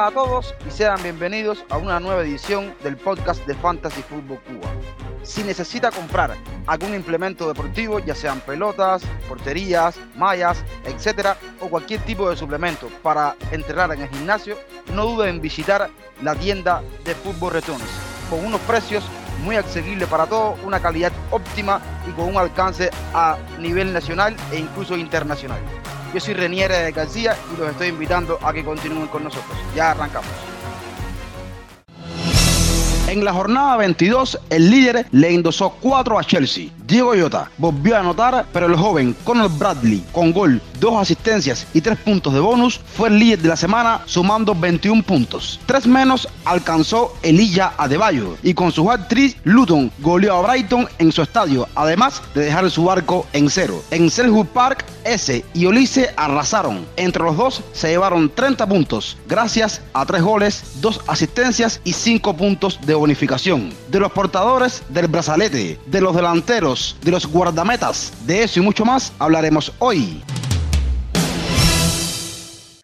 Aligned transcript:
Hola 0.00 0.08
a 0.08 0.12
todos 0.12 0.54
y 0.66 0.70
sean 0.70 1.02
bienvenidos 1.02 1.62
a 1.68 1.76
una 1.76 2.00
nueva 2.00 2.22
edición 2.22 2.74
del 2.82 2.96
podcast 2.96 3.44
de 3.46 3.54
Fantasy 3.54 4.00
Football 4.00 4.40
Cuba. 4.44 4.72
Si 5.22 5.42
necesita 5.42 5.90
comprar 5.90 6.38
algún 6.66 6.94
implemento 6.94 7.46
deportivo, 7.46 7.98
ya 7.98 8.14
sean 8.14 8.40
pelotas, 8.40 9.02
porterías, 9.28 10.00
mallas, 10.16 10.64
etcétera, 10.86 11.36
o 11.60 11.68
cualquier 11.68 12.00
tipo 12.00 12.30
de 12.30 12.36
suplemento 12.38 12.88
para 13.02 13.36
entrenar 13.50 13.92
en 13.92 14.00
el 14.00 14.08
gimnasio, 14.08 14.56
no 14.94 15.04
dude 15.04 15.28
en 15.28 15.42
visitar 15.42 15.90
la 16.22 16.34
tienda 16.34 16.82
de 17.04 17.14
Fútbol 17.14 17.52
Returns 17.52 17.84
con 18.30 18.42
unos 18.42 18.62
precios 18.62 19.04
muy 19.44 19.56
asequibles 19.56 20.08
para 20.08 20.24
todos, 20.24 20.58
una 20.64 20.80
calidad 20.80 21.12
óptima 21.30 21.78
y 22.08 22.12
con 22.12 22.24
un 22.24 22.38
alcance 22.38 22.88
a 23.12 23.36
nivel 23.58 23.92
nacional 23.92 24.34
e 24.50 24.60
incluso 24.60 24.96
internacional. 24.96 25.60
Yo 26.12 26.18
soy 26.18 26.34
Reniere 26.34 26.76
de 26.78 26.92
García 26.92 27.36
y 27.54 27.60
los 27.60 27.70
estoy 27.70 27.88
invitando 27.88 28.38
a 28.42 28.52
que 28.52 28.64
continúen 28.64 29.06
con 29.06 29.24
nosotros. 29.24 29.56
Ya 29.76 29.92
arrancamos. 29.92 30.30
En 33.06 33.24
la 33.24 33.32
jornada 33.32 33.76
22, 33.76 34.38
el 34.50 34.70
líder 34.70 35.06
le 35.12 35.34
endosó 35.34 35.70
4 35.80 36.18
a 36.18 36.24
Chelsea. 36.24 36.68
Diego 36.90 37.12
Jota 37.16 37.48
volvió 37.56 37.96
a 37.96 38.00
anotar, 38.00 38.46
pero 38.52 38.66
el 38.66 38.74
joven 38.74 39.14
Conor 39.22 39.48
Bradley, 39.56 40.04
con 40.10 40.32
gol, 40.32 40.60
dos 40.80 41.00
asistencias 41.00 41.64
y 41.72 41.80
tres 41.80 41.96
puntos 41.98 42.34
de 42.34 42.40
bonus, 42.40 42.80
fue 42.96 43.08
el 43.08 43.18
líder 43.20 43.38
de 43.38 43.48
la 43.48 43.56
semana 43.56 44.00
sumando 44.06 44.56
21 44.56 45.04
puntos. 45.04 45.60
Tres 45.66 45.86
menos 45.86 46.26
alcanzó 46.44 47.14
Elilla 47.22 47.74
Adebayo 47.78 48.36
y 48.42 48.54
con 48.54 48.72
su 48.72 48.90
hat-trick, 48.90 49.38
Luton 49.44 49.92
goleó 50.00 50.34
a 50.34 50.42
Brighton 50.42 50.88
en 50.98 51.12
su 51.12 51.22
estadio, 51.22 51.68
además 51.76 52.22
de 52.34 52.46
dejar 52.46 52.68
su 52.68 52.82
barco 52.82 53.24
en 53.34 53.48
cero. 53.48 53.84
En 53.92 54.10
Selhurst 54.10 54.50
Park, 54.50 54.84
S 55.04 55.44
y 55.54 55.66
Olise 55.66 56.12
arrasaron. 56.16 56.84
Entre 56.96 57.22
los 57.22 57.36
dos 57.36 57.62
se 57.72 57.88
llevaron 57.88 58.28
30 58.28 58.68
puntos, 58.68 59.16
gracias 59.28 59.80
a 59.92 60.04
tres 60.04 60.22
goles, 60.22 60.64
dos 60.80 61.00
asistencias 61.06 61.80
y 61.84 61.92
cinco 61.92 62.36
puntos 62.36 62.80
de 62.84 62.94
bonificación. 62.94 63.72
De 63.88 64.00
los 64.00 64.10
portadores 64.10 64.82
del 64.88 65.06
brazalete, 65.06 65.78
de 65.86 66.00
los 66.00 66.16
delanteros, 66.16 66.79
de 67.02 67.10
los 67.10 67.26
guardametas, 67.26 68.12
de 68.26 68.42
eso 68.42 68.60
y 68.60 68.62
mucho 68.62 68.84
más 68.84 69.12
hablaremos 69.18 69.72
hoy. 69.78 70.22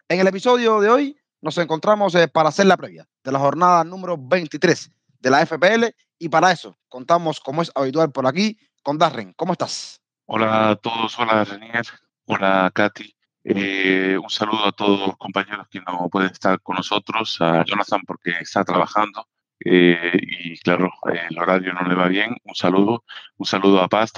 En 0.09 0.19
el 0.19 0.27
episodio 0.27 0.79
de 0.79 0.89
hoy 0.89 1.17
nos 1.41 1.57
encontramos 1.57 2.15
eh, 2.15 2.27
para 2.27 2.49
hacer 2.49 2.65
la 2.65 2.77
previa 2.77 3.07
de 3.23 3.31
la 3.31 3.39
jornada 3.39 3.83
número 3.83 4.17
23 4.17 4.91
de 5.19 5.29
la 5.29 5.45
FPL 5.45 5.85
y 6.19 6.29
para 6.29 6.51
eso 6.51 6.77
contamos, 6.87 7.39
como 7.39 7.61
es 7.61 7.71
habitual 7.75 8.11
por 8.11 8.27
aquí, 8.27 8.57
con 8.83 8.97
Darren. 8.97 9.33
¿Cómo 9.33 9.53
estás? 9.53 10.01
Hola 10.25 10.69
a 10.69 10.75
todos, 10.75 11.17
hola 11.19 11.43
Renier, 11.43 11.85
hola 12.25 12.71
Katy. 12.73 13.13
Eh, 13.43 14.17
un 14.21 14.29
saludo 14.29 14.65
a 14.65 14.71
todos 14.71 15.07
los 15.07 15.17
compañeros 15.17 15.67
que 15.69 15.79
no 15.79 16.09
pueden 16.09 16.31
estar 16.31 16.59
con 16.61 16.75
nosotros, 16.75 17.37
a 17.39 17.63
Jonathan 17.63 18.01
porque 18.05 18.31
está 18.41 18.63
trabajando 18.65 19.25
eh, 19.59 20.11
y 20.21 20.57
claro, 20.59 20.91
el 21.29 21.37
horario 21.37 21.73
no 21.73 21.87
le 21.87 21.95
va 21.95 22.07
bien. 22.07 22.35
Un 22.43 22.55
saludo, 22.55 23.03
un 23.37 23.45
saludo 23.45 23.81
a 23.81 23.87
Paz 23.87 24.11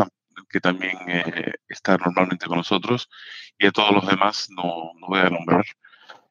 que 0.50 0.60
también 0.60 0.98
eh, 1.08 1.54
está 1.68 1.98
normalmente 1.98 2.48
con 2.48 2.58
nosotros 2.58 3.10
y 3.58 3.68
a 3.68 3.72
todos 3.72 3.92
los 3.92 4.08
demás 4.08 4.48
no, 4.50 4.92
no 5.00 5.08
voy 5.08 5.20
a 5.20 5.30
nombrar, 5.30 5.66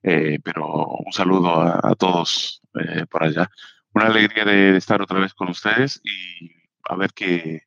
pero 0.02 0.86
un 0.86 1.12
saludo 1.12 1.60
a, 1.60 1.94
todos 1.94 2.62
por 3.10 3.24
allá. 3.24 3.50
Una 3.92 4.06
alegría 4.06 4.44
de, 4.44 4.76
estar 4.76 5.00
otra 5.02 5.20
vez 5.20 5.34
con 5.34 5.48
ustedes 5.48 6.00
y 6.02 6.50
a 6.88 6.96
ver 6.96 7.12
qué, 7.12 7.62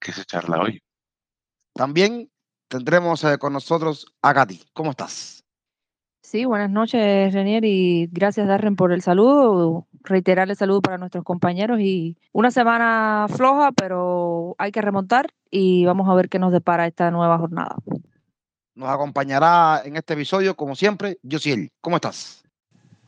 qué 0.00 0.12
se 0.12 0.24
charla 0.24 0.60
hoy. 0.60 0.82
También 1.74 2.30
tendremos 2.68 3.24
eh, 3.24 3.38
con 3.38 3.52
nosotros 3.52 4.06
a 4.22 4.32
Gati. 4.32 4.62
¿Cómo 4.72 4.90
estás? 4.90 5.41
Sí, 6.32 6.46
buenas 6.46 6.70
noches, 6.70 7.34
Renier, 7.34 7.62
y 7.66 8.06
gracias, 8.10 8.48
Darren, 8.48 8.74
por 8.74 8.90
el 8.90 9.02
saludo. 9.02 9.86
Reiterar 10.02 10.48
el 10.48 10.56
saludo 10.56 10.80
para 10.80 10.96
nuestros 10.96 11.24
compañeros 11.24 11.78
y 11.80 12.16
una 12.32 12.50
semana 12.50 13.26
floja, 13.28 13.70
pero 13.72 14.54
hay 14.56 14.72
que 14.72 14.80
remontar 14.80 15.34
y 15.50 15.84
vamos 15.84 16.08
a 16.08 16.14
ver 16.14 16.30
qué 16.30 16.38
nos 16.38 16.50
depara 16.50 16.86
esta 16.86 17.10
nueva 17.10 17.36
jornada. 17.36 17.76
Nos 18.74 18.88
acompañará 18.88 19.82
en 19.84 19.96
este 19.96 20.14
episodio, 20.14 20.56
como 20.56 20.74
siempre, 20.74 21.18
Josiel. 21.30 21.70
¿Cómo 21.82 21.96
estás? 21.96 22.42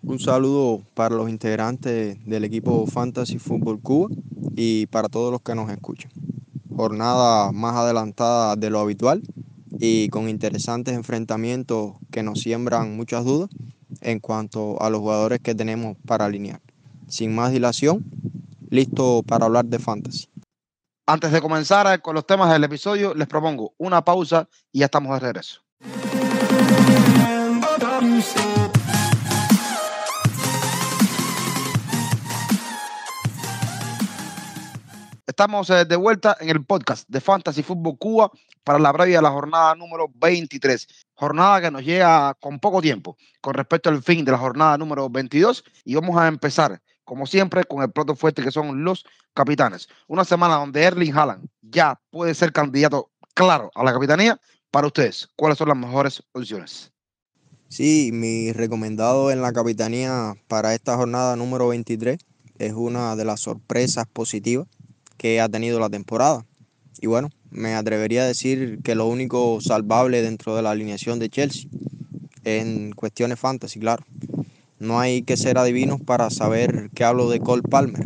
Un 0.03 0.19
saludo 0.19 0.83
para 0.93 1.15
los 1.15 1.31
integrantes 1.31 2.23
del 2.27 2.45
equipo 2.45 2.87
Fantasy 2.87 3.39
Fútbol 3.39 3.81
Cuba 3.81 4.11
y 4.55 4.85
para 4.89 5.09
todos 5.09 5.33
los 5.33 5.41
que 5.41 5.55
nos 5.55 5.71
escuchan. 5.71 6.11
Jornada 6.77 7.53
más 7.53 7.75
adelantada 7.75 8.55
de 8.57 8.69
lo 8.69 8.81
habitual 8.81 9.23
y 9.79 10.09
con 10.09 10.29
interesantes 10.29 10.95
enfrentamientos 10.95 11.95
que 12.11 12.23
nos 12.23 12.41
siembran 12.41 12.97
muchas 12.97 13.25
dudas 13.25 13.51
en 14.01 14.21
cuanto 14.21 14.81
a 14.81 14.91
los 14.91 15.01
jugadores 15.01 15.41
que 15.41 15.55
tenemos 15.55 15.97
para 16.07 16.27
alinear. 16.27 16.61
Sin 17.09 17.35
más 17.35 17.53
dilación, 17.53 18.05
listo 18.71 19.23
para 19.27 19.47
hablar 19.47 19.67
de 19.67 19.79
fantasy. 19.79 20.29
Antes 21.07 21.33
de 21.33 21.41
comenzar 21.41 22.01
con 22.01 22.15
los 22.15 22.27
temas 22.27 22.51
del 22.51 22.65
episodio, 22.65 23.15
les 23.15 23.29
propongo 23.29 23.75
una 23.77 24.03
pausa 24.05 24.49
y 24.73 24.81
ya 24.81 24.87
estamos 24.87 25.13
de 25.13 25.21
regreso. 25.21 25.64
Estamos 35.35 35.69
eh, 35.71 35.85
de 35.85 35.97
vuelta 35.97 36.37
en 36.39 36.49
el 36.49 36.65
podcast 36.65 37.09
de 37.09 37.21
Fantasy 37.21 37.65
Fútbol 37.65 37.99
Cuba 37.99 38.31
para 38.63 38.79
la 38.79 38.93
previa 38.93 39.17
de 39.19 39.23
la 39.23 39.33
jornada 39.33 39.75
número 39.75 40.09
23. 40.15 40.87
Jornada 41.15 41.61
que 41.61 41.73
nos 41.73 41.83
llega 41.83 42.35
con 42.35 42.61
poco 42.61 42.81
tiempo 42.81 43.17
con 43.41 43.55
respecto 43.55 43.89
al 43.89 44.01
fin 44.01 44.25
de 44.25 44.31
la 44.31 44.39
jornada 44.39 44.79
número 44.79 45.11
22 45.11 45.65
y 45.85 45.97
vamos 45.97 46.17
a 46.19 46.29
empezar, 46.29 46.81
como 47.03 47.27
siempre, 47.27 47.65
con 47.65 47.83
el 47.83 47.91
plato 47.91 48.15
fuerte 48.15 48.45
que 48.45 48.53
son 48.53 48.85
los 48.85 49.05
capitanes. 49.35 49.89
Una 50.07 50.25
semana 50.25 50.55
donde 50.55 50.85
Erling 50.85 51.13
Haaland 51.13 51.49
ya 51.63 52.01
puede 52.11 52.33
ser 52.33 52.53
candidato 52.53 53.11
claro 53.35 53.73
a 53.75 53.83
la 53.83 53.93
capitanía. 53.93 54.41
Para 54.71 54.87
ustedes, 54.87 55.29
¿cuáles 55.35 55.59
son 55.59 55.67
las 55.67 55.77
mejores 55.77 56.23
opciones? 56.31 56.93
Sí, 57.67 58.11
mi 58.13 58.53
recomendado 58.53 59.33
en 59.33 59.43
la 59.43 59.53
capitanía 59.53 60.35
para 60.47 60.75
esta 60.75 60.95
jornada 60.95 61.35
número 61.35 61.67
23 61.67 62.19
es 62.61 62.73
una 62.73 63.17
de 63.17 63.25
las 63.25 63.41
sorpresas 63.41 64.07
positivas 64.07 64.69
que 65.25 65.41
ha 65.41 65.49
tenido 65.49 65.81
la 65.81 65.89
temporada. 65.89 66.45
Y 67.01 67.07
bueno, 67.07 67.31
me 67.51 67.73
atrevería 67.73 68.25
a 68.25 68.27
decir 68.27 68.81
que 68.85 68.95
lo 68.95 69.09
único 69.09 69.59
salvable 69.63 70.21
dentro 70.21 70.55
de 70.55 70.61
la 70.61 70.73
alineación 70.73 71.19
de 71.19 71.31
Chelsea, 71.31 71.71
en 72.45 72.93
cuestiones 72.93 73.41
fantasy, 73.41 73.81
claro. 73.81 74.05
No 74.79 75.01
hay 75.01 75.23
que 75.23 75.39
ser 75.39 75.57
adivinos 75.57 75.99
para 76.03 76.29
saber 76.29 76.91
que 76.95 77.05
hablo 77.05 77.31
de 77.31 77.41
Cole 77.41 77.63
Palmer. 77.63 78.05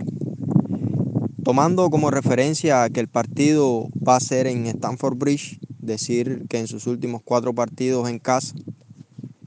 Tomando 1.43 1.91
como 1.91 2.13
referencia 2.13 2.89
que 2.89 3.01
el 3.01 3.09
partido 3.09 3.89
va 3.97 4.15
a 4.15 4.21
ser 4.21 4.47
en 4.47 4.69
Stamford 4.69 5.17
Bridge, 5.17 5.59
decir 5.81 6.45
que 6.49 6.61
en 6.61 6.69
sus 6.69 6.87
últimos 6.87 7.21
cuatro 7.25 7.53
partidos 7.53 8.09
en 8.09 8.21
casa 8.21 8.55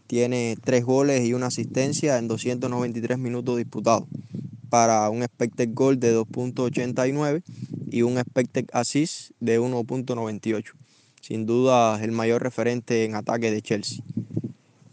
tiene 0.07 0.57
tres 0.61 0.83
goles 0.83 1.23
y 1.23 1.33
una 1.33 1.45
asistencia 1.45 2.17
en 2.17 2.27
293 2.27 3.17
minutos 3.17 3.55
disputados 3.55 4.09
para 4.71 5.09
un 5.09 5.21
expected 5.21 5.69
goal 5.73 5.99
de 5.99 6.17
2.89 6.17 7.43
y 7.91 8.03
un 8.03 8.17
expected 8.17 8.67
assist 8.71 9.31
de 9.41 9.59
1.98. 9.59 10.71
Sin 11.19 11.45
duda 11.45 12.01
el 12.01 12.13
mayor 12.13 12.41
referente 12.41 13.03
en 13.03 13.15
ataque 13.15 13.51
de 13.51 13.61
Chelsea. 13.61 14.01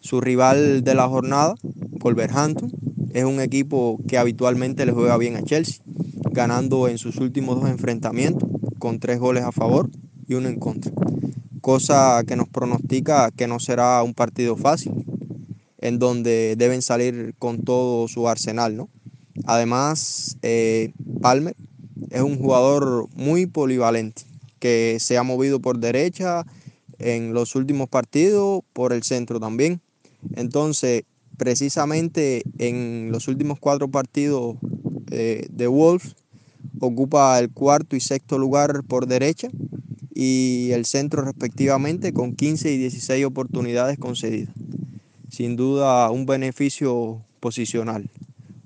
Su 0.00 0.20
rival 0.20 0.82
de 0.82 0.94
la 0.96 1.08
jornada, 1.08 1.54
Wolverhampton, 2.00 2.72
es 3.14 3.24
un 3.24 3.40
equipo 3.40 4.00
que 4.08 4.18
habitualmente 4.18 4.84
le 4.84 4.90
juega 4.90 5.16
bien 5.16 5.36
a 5.36 5.42
Chelsea, 5.42 5.80
ganando 6.32 6.88
en 6.88 6.98
sus 6.98 7.16
últimos 7.18 7.60
dos 7.60 7.70
enfrentamientos 7.70 8.48
con 8.80 8.98
tres 8.98 9.20
goles 9.20 9.44
a 9.44 9.52
favor 9.52 9.90
y 10.26 10.34
uno 10.34 10.48
en 10.48 10.58
contra. 10.58 10.90
Cosa 11.60 12.24
que 12.26 12.34
nos 12.34 12.48
pronostica 12.48 13.30
que 13.30 13.46
no 13.46 13.60
será 13.60 14.02
un 14.02 14.12
partido 14.12 14.56
fácil, 14.56 15.04
en 15.78 16.00
donde 16.00 16.56
deben 16.58 16.82
salir 16.82 17.36
con 17.38 17.62
todo 17.62 18.08
su 18.08 18.28
arsenal, 18.28 18.76
¿no? 18.76 18.88
Además, 19.46 20.36
eh, 20.42 20.92
Palmer 21.20 21.56
es 22.10 22.22
un 22.22 22.38
jugador 22.38 23.08
muy 23.14 23.46
polivalente 23.46 24.22
que 24.58 24.98
se 25.00 25.18
ha 25.18 25.22
movido 25.22 25.60
por 25.60 25.78
derecha 25.78 26.44
en 26.98 27.32
los 27.32 27.54
últimos 27.54 27.88
partidos, 27.88 28.62
por 28.72 28.92
el 28.92 29.02
centro 29.02 29.38
también. 29.38 29.80
Entonces, 30.34 31.04
precisamente 31.36 32.42
en 32.58 33.10
los 33.12 33.28
últimos 33.28 33.58
cuatro 33.58 33.88
partidos 33.88 34.56
eh, 35.10 35.46
de 35.50 35.66
Wolves, 35.66 36.16
ocupa 36.80 37.38
el 37.38 37.50
cuarto 37.50 37.96
y 37.96 38.00
sexto 38.00 38.38
lugar 38.38 38.82
por 38.84 39.06
derecha 39.06 39.48
y 40.14 40.70
el 40.72 40.84
centro 40.84 41.22
respectivamente 41.22 42.12
con 42.12 42.34
15 42.34 42.72
y 42.72 42.78
16 42.78 43.24
oportunidades 43.24 43.98
concedidas. 43.98 44.52
Sin 45.30 45.56
duda 45.56 46.10
un 46.10 46.26
beneficio 46.26 47.22
posicional 47.40 48.10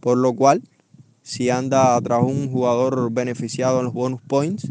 por 0.03 0.19
lo 0.19 0.35
cual 0.35 0.63
si 1.23 1.49
anda 1.49 1.99
tras 2.03 2.23
un 2.23 2.51
jugador 2.51 3.13
beneficiado 3.13 3.79
en 3.79 3.85
los 3.87 3.95
bonus 3.95 4.21
points, 4.21 4.69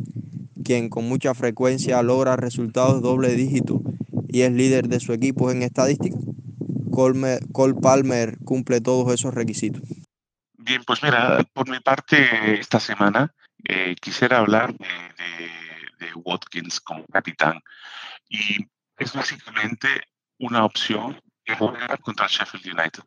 quien 0.63 0.89
con 0.89 1.07
mucha 1.07 1.33
frecuencia 1.33 2.03
logra 2.03 2.35
resultados 2.35 3.01
doble 3.01 3.29
dígito 3.33 3.81
y 4.27 4.41
es 4.41 4.51
líder 4.51 4.89
de 4.89 4.99
su 4.99 5.13
equipo 5.13 5.49
en 5.49 5.63
estadística, 5.63 6.17
Cole, 6.91 7.73
Palmer 7.81 8.37
cumple 8.43 8.81
todos 8.81 9.13
esos 9.13 9.33
requisitos. 9.33 9.81
Bien, 10.57 10.83
pues 10.85 11.01
mira, 11.01 11.43
por 11.53 11.69
mi 11.69 11.79
parte, 11.79 12.59
esta 12.59 12.79
semana 12.79 13.33
eh, 13.67 13.95
quisiera 13.99 14.39
hablar 14.39 14.75
de, 14.75 14.87
Watkins 16.13 16.81
como 16.81 17.05
capitán. 17.05 17.61
Y 18.27 18.67
es 18.97 19.13
básicamente 19.13 19.87
una 20.39 20.65
opción 20.65 21.21
que 21.51 21.65
juega 21.65 21.97
contra 21.97 22.25
el 22.25 22.31
Sheffield 22.31 22.79
United. 22.79 23.03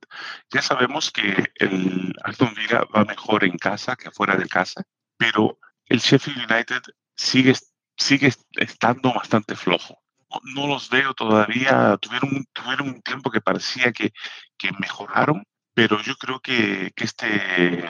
Ya 0.51 0.63
sabemos 0.63 1.11
que 1.11 1.53
el 1.57 2.13
Aston 2.23 2.55
Villa 2.55 2.83
va 2.95 3.05
mejor 3.05 3.45
en 3.45 3.57
casa 3.57 3.97
que 3.97 4.11
fuera 4.11 4.37
de 4.37 4.49
casa, 4.49 4.83
pero 5.17 5.59
el 5.87 5.99
Sheffield 5.99 6.51
United 6.51 6.83
sigue, 7.17 7.55
sigue 7.97 8.33
estando 8.57 9.13
bastante 9.13 9.57
flojo. 9.57 10.01
No, 10.43 10.67
los 10.67 10.91
veo 10.91 11.15
todavía, 11.15 11.97
tuvieron, 12.01 12.45
tuvieron 12.53 12.89
un 12.89 13.03
tiempo 13.03 13.31
que 13.31 13.41
parecía 13.41 13.93
que, 13.93 14.13
que 14.59 14.73
mejoraron, 14.81 15.45
pero 15.75 16.01
yo 16.03 16.17
creo 16.17 16.41
que, 16.41 16.93
que 16.97 17.05
este, 17.05 17.85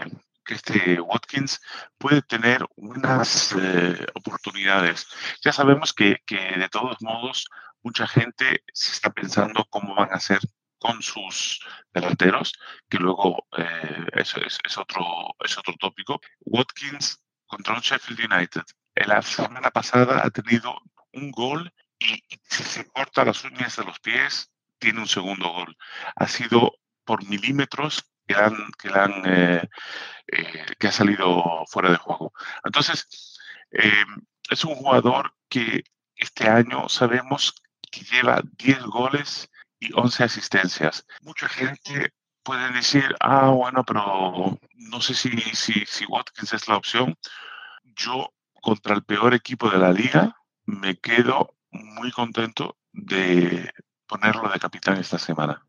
que 0.45 0.55
este 0.55 1.01
Watkins 1.01 1.61
puede 1.97 2.21
tener 2.21 2.67
unas 2.77 3.55
eh, 3.59 4.07
oportunidades. 4.15 5.07
Ya 5.43 5.53
sabemos 5.53 5.95
que, 5.95 6.19
que, 6.27 6.37
de 6.37 6.69
todos 6.69 6.99
modos 7.01 7.49
mucha 7.85 8.07
gente 8.09 8.65
se 8.73 8.93
está 8.93 9.11
pensando 9.11 9.65
cómo 9.71 9.95
van 9.95 10.11
a 10.11 10.17
hacer 10.17 10.41
con 10.79 11.03
sus 11.03 11.61
delanteros, 11.93 12.53
que 12.89 12.99
luego 12.99 13.47
eh, 13.57 14.07
eso 14.15 14.41
es, 14.41 14.59
otro, 14.77 15.05
es 15.45 15.57
otro 15.57 15.75
tópico. 15.79 16.21
Watkins 16.41 17.23
contra 17.47 17.75
un 17.75 17.81
Sheffield 17.81 18.33
United. 18.33 18.63
La 18.95 19.23
semana 19.23 19.71
pasada 19.71 20.23
ha 20.25 20.31
tenido 20.31 20.77
un 21.13 21.31
gol 21.31 21.73
y 21.99 22.23
si 22.43 22.63
se 22.63 22.87
corta 22.89 23.25
las 23.25 23.45
uñas 23.45 23.77
de 23.77 23.85
los 23.85 24.01
pies, 24.01 24.51
tiene 24.79 25.01
un 25.01 25.09
segundo 25.09 25.51
gol. 25.51 25.77
Ha 26.17 26.27
sido 26.27 26.73
por 27.05 27.27
milímetros 27.29 28.05
que, 28.27 28.35
han, 28.35 28.57
que, 28.79 28.89
han, 28.89 29.23
eh, 29.27 29.69
eh, 30.27 30.67
que 30.79 30.89
ha 30.89 30.93
salido 30.93 31.65
fuera 31.67 31.91
de 31.91 31.97
juego. 31.97 32.33
Entonces, 32.65 33.39
es 33.71 34.65
un 34.65 34.75
jugador 34.75 35.35
que 35.49 35.85
este 36.17 36.49
año 36.49 36.89
sabemos 36.89 37.55
que 37.95 38.05
lleva 38.05 38.43
10 38.59 38.83
goles 38.85 39.51
y 39.79 39.93
11 39.95 40.25
asistencias. 40.25 41.07
Mucha 41.23 41.49
gente 41.49 42.13
puede 42.43 42.73
decir, 42.73 43.15
ah, 43.21 43.51
bueno, 43.51 43.85
pero 43.85 44.59
no 44.75 45.01
sé 45.01 45.15
si, 45.15 45.31
si, 45.55 45.85
si 45.87 46.05
Watkins 46.07 46.53
es 46.53 46.69
la 46.69 46.77
opción. 46.77 47.15
Yo, 47.97 48.33
contra 48.61 48.95
el 48.95 49.05
peor 49.05 49.35
equipo 49.35 49.71
de 49.71 49.79
la 49.79 49.93
liga, 49.93 50.37
me 50.67 50.97
quedo 50.97 51.55
muy 51.71 52.11
contento 52.11 52.77
de 52.93 53.71
ponerlo 54.07 54.49
de 54.49 54.59
capitán 54.59 54.99
esta 54.99 55.19
semana. 55.19 55.67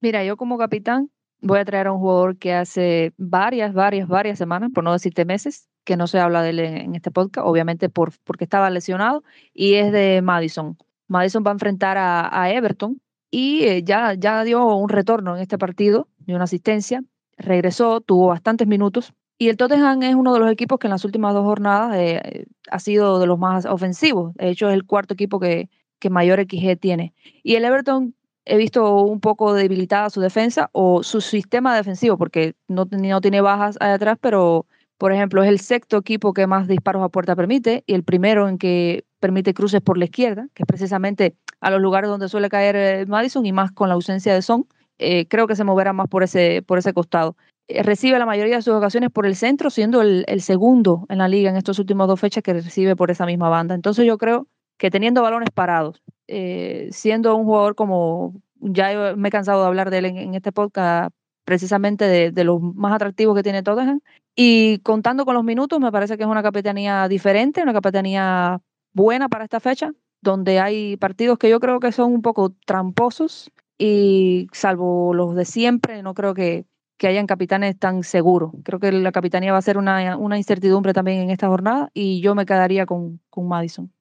Mira, 0.00 0.24
yo 0.24 0.36
como 0.36 0.58
capitán 0.58 1.10
voy 1.40 1.58
a 1.58 1.64
traer 1.64 1.88
a 1.88 1.92
un 1.92 2.00
jugador 2.00 2.38
que 2.38 2.54
hace 2.54 3.12
varias, 3.16 3.74
varias, 3.74 4.08
varias 4.08 4.38
semanas, 4.38 4.70
por 4.74 4.84
no 4.84 4.92
decirte 4.92 5.24
meses, 5.24 5.68
que 5.84 5.96
no 5.96 6.06
se 6.06 6.18
habla 6.18 6.42
de 6.42 6.50
él 6.50 6.60
en, 6.60 6.94
este 6.94 7.10
podcast, 7.10 7.46
obviamente 7.46 7.88
por, 7.88 8.12
porque 8.24 8.44
estaba 8.44 8.70
lesionado, 8.70 9.22
y 9.52 9.74
es 9.74 9.92
de 9.92 10.20
Madison. 10.22 10.76
Madison 11.08 11.44
va 11.46 11.50
a 11.50 11.54
enfrentar 11.54 11.96
a, 11.98 12.50
Everton 12.50 13.00
y 13.30 13.64
eh, 13.64 13.82
ya, 13.84 14.14
ya 14.14 14.44
dio 14.44 14.64
un 14.76 14.88
retorno 14.88 15.36
en 15.36 15.42
este 15.42 15.58
partido, 15.58 16.08
de 16.18 16.34
una 16.34 16.44
asistencia, 16.44 17.02
regresó, 17.36 18.00
tuvo 18.00 18.28
bastantes 18.28 18.66
minutos, 18.66 19.12
y 19.38 19.48
el 19.48 19.56
Tottenham 19.56 20.02
es 20.02 20.14
uno 20.14 20.32
de 20.32 20.40
los 20.40 20.50
equipos 20.50 20.78
que 20.78 20.86
en 20.86 20.92
las 20.92 21.04
últimas 21.04 21.34
dos 21.34 21.44
jornadas 21.44 21.94
eh, 21.96 22.46
ha 22.70 22.78
sido 22.78 23.18
de 23.18 23.26
los 23.26 23.38
más 23.38 23.66
ofensivos. 23.66 24.34
De 24.34 24.48
hecho, 24.48 24.68
es 24.68 24.74
el 24.74 24.86
cuarto 24.86 25.12
equipo 25.12 25.38
que, 25.38 25.68
que 25.98 26.08
mayor 26.08 26.40
XG 26.40 26.78
tiene. 26.78 27.12
Y 27.42 27.56
el 27.56 27.64
Everton 27.66 28.14
he 28.46 28.56
visto 28.56 29.02
un 29.02 29.20
poco 29.20 29.52
debilitada 29.52 30.08
su 30.08 30.20
defensa 30.20 30.70
o 30.72 31.02
su 31.02 31.20
sistema 31.20 31.76
defensivo, 31.76 32.16
porque 32.16 32.54
no, 32.68 32.86
no 32.90 33.20
tiene 33.20 33.40
bajas 33.40 33.76
ahí 33.80 33.90
atrás, 33.90 34.16
pero 34.20 34.66
por 34.98 35.12
ejemplo 35.12 35.42
es 35.42 35.50
el 35.50 35.60
sexto 35.60 35.98
equipo 35.98 36.32
que 36.32 36.46
más 36.46 36.68
disparos 36.68 37.02
a 37.02 37.10
puerta 37.10 37.36
permite 37.36 37.84
y 37.86 37.94
el 37.94 38.04
primero 38.04 38.48
en 38.48 38.56
que 38.56 39.04
permite 39.20 39.54
cruces 39.54 39.80
por 39.80 39.98
la 39.98 40.04
izquierda, 40.04 40.48
que 40.54 40.62
es 40.62 40.66
precisamente 40.66 41.36
a 41.60 41.70
los 41.70 41.80
lugares 41.80 42.10
donde 42.10 42.28
suele 42.28 42.48
caer 42.48 42.76
eh, 42.76 43.06
Madison 43.06 43.44
y 43.46 43.52
más 43.52 43.72
con 43.72 43.88
la 43.88 43.94
ausencia 43.94 44.34
de 44.34 44.42
Son. 44.42 44.66
Eh, 44.98 45.26
creo 45.28 45.46
que 45.46 45.56
se 45.56 45.64
moverá 45.64 45.92
más 45.92 46.08
por 46.08 46.22
ese, 46.22 46.62
por 46.62 46.78
ese 46.78 46.92
costado. 46.92 47.36
Eh, 47.68 47.82
recibe 47.82 48.18
la 48.18 48.26
mayoría 48.26 48.56
de 48.56 48.62
sus 48.62 48.74
ocasiones 48.74 49.10
por 49.10 49.26
el 49.26 49.36
centro, 49.36 49.70
siendo 49.70 50.00
el, 50.02 50.24
el 50.28 50.42
segundo 50.42 51.06
en 51.08 51.18
la 51.18 51.28
liga 51.28 51.50
en 51.50 51.56
estos 51.56 51.78
últimos 51.78 52.08
dos 52.08 52.20
fechas 52.20 52.42
que 52.42 52.52
recibe 52.52 52.96
por 52.96 53.10
esa 53.10 53.26
misma 53.26 53.48
banda. 53.48 53.74
Entonces 53.74 54.06
yo 54.06 54.18
creo 54.18 54.46
que 54.78 54.90
teniendo 54.90 55.22
balones 55.22 55.50
parados, 55.50 56.02
siendo 56.90 57.34
un 57.36 57.44
jugador 57.44 57.74
como, 57.74 58.34
ya 58.60 59.14
me 59.16 59.28
he 59.28 59.30
cansado 59.30 59.62
de 59.62 59.68
hablar 59.68 59.90
de 59.90 59.98
él 59.98 60.04
en, 60.06 60.34
este 60.34 60.52
podcast, 60.52 61.14
precisamente 61.44 62.04
de, 62.04 62.30
de, 62.30 62.44
los 62.44 62.60
más 62.60 62.92
atractivos 62.92 63.34
que 63.34 63.42
tiene 63.42 63.62
Tottenham, 63.62 64.00
y 64.34 64.80
contando 64.80 65.24
con 65.24 65.34
los 65.34 65.44
minutos, 65.44 65.80
me 65.80 65.90
parece 65.90 66.18
que 66.18 66.24
es 66.24 66.28
una 66.28 66.42
capitanía 66.42 67.08
diferente, 67.08 67.62
una 67.62 67.72
capitanía 67.72 68.60
buena 68.96 69.28
para 69.28 69.44
esta 69.44 69.60
fecha, 69.60 69.92
donde 70.22 70.58
hay 70.58 70.96
partidos 70.96 71.38
que 71.38 71.50
yo 71.50 71.60
creo 71.60 71.78
que 71.78 71.92
son 71.92 72.12
un 72.12 72.22
poco 72.22 72.54
tramposos 72.64 73.52
y 73.78 74.48
salvo 74.52 75.12
los 75.14 75.36
de 75.36 75.44
siempre, 75.44 76.02
no 76.02 76.14
creo 76.14 76.34
que, 76.34 76.64
que 76.96 77.06
hayan 77.06 77.26
capitanes 77.26 77.78
tan 77.78 78.02
seguros. 78.02 78.52
Creo 78.64 78.80
que 78.80 78.90
la 78.90 79.12
capitanía 79.12 79.52
va 79.52 79.58
a 79.58 79.62
ser 79.62 79.76
una, 79.76 80.16
una 80.16 80.38
incertidumbre 80.38 80.94
también 80.94 81.20
en 81.20 81.30
esta 81.30 81.46
jornada 81.46 81.90
y 81.92 82.20
yo 82.22 82.34
me 82.34 82.46
quedaría 82.46 82.86
con, 82.86 83.20
con 83.28 83.46
Madison 83.46 83.92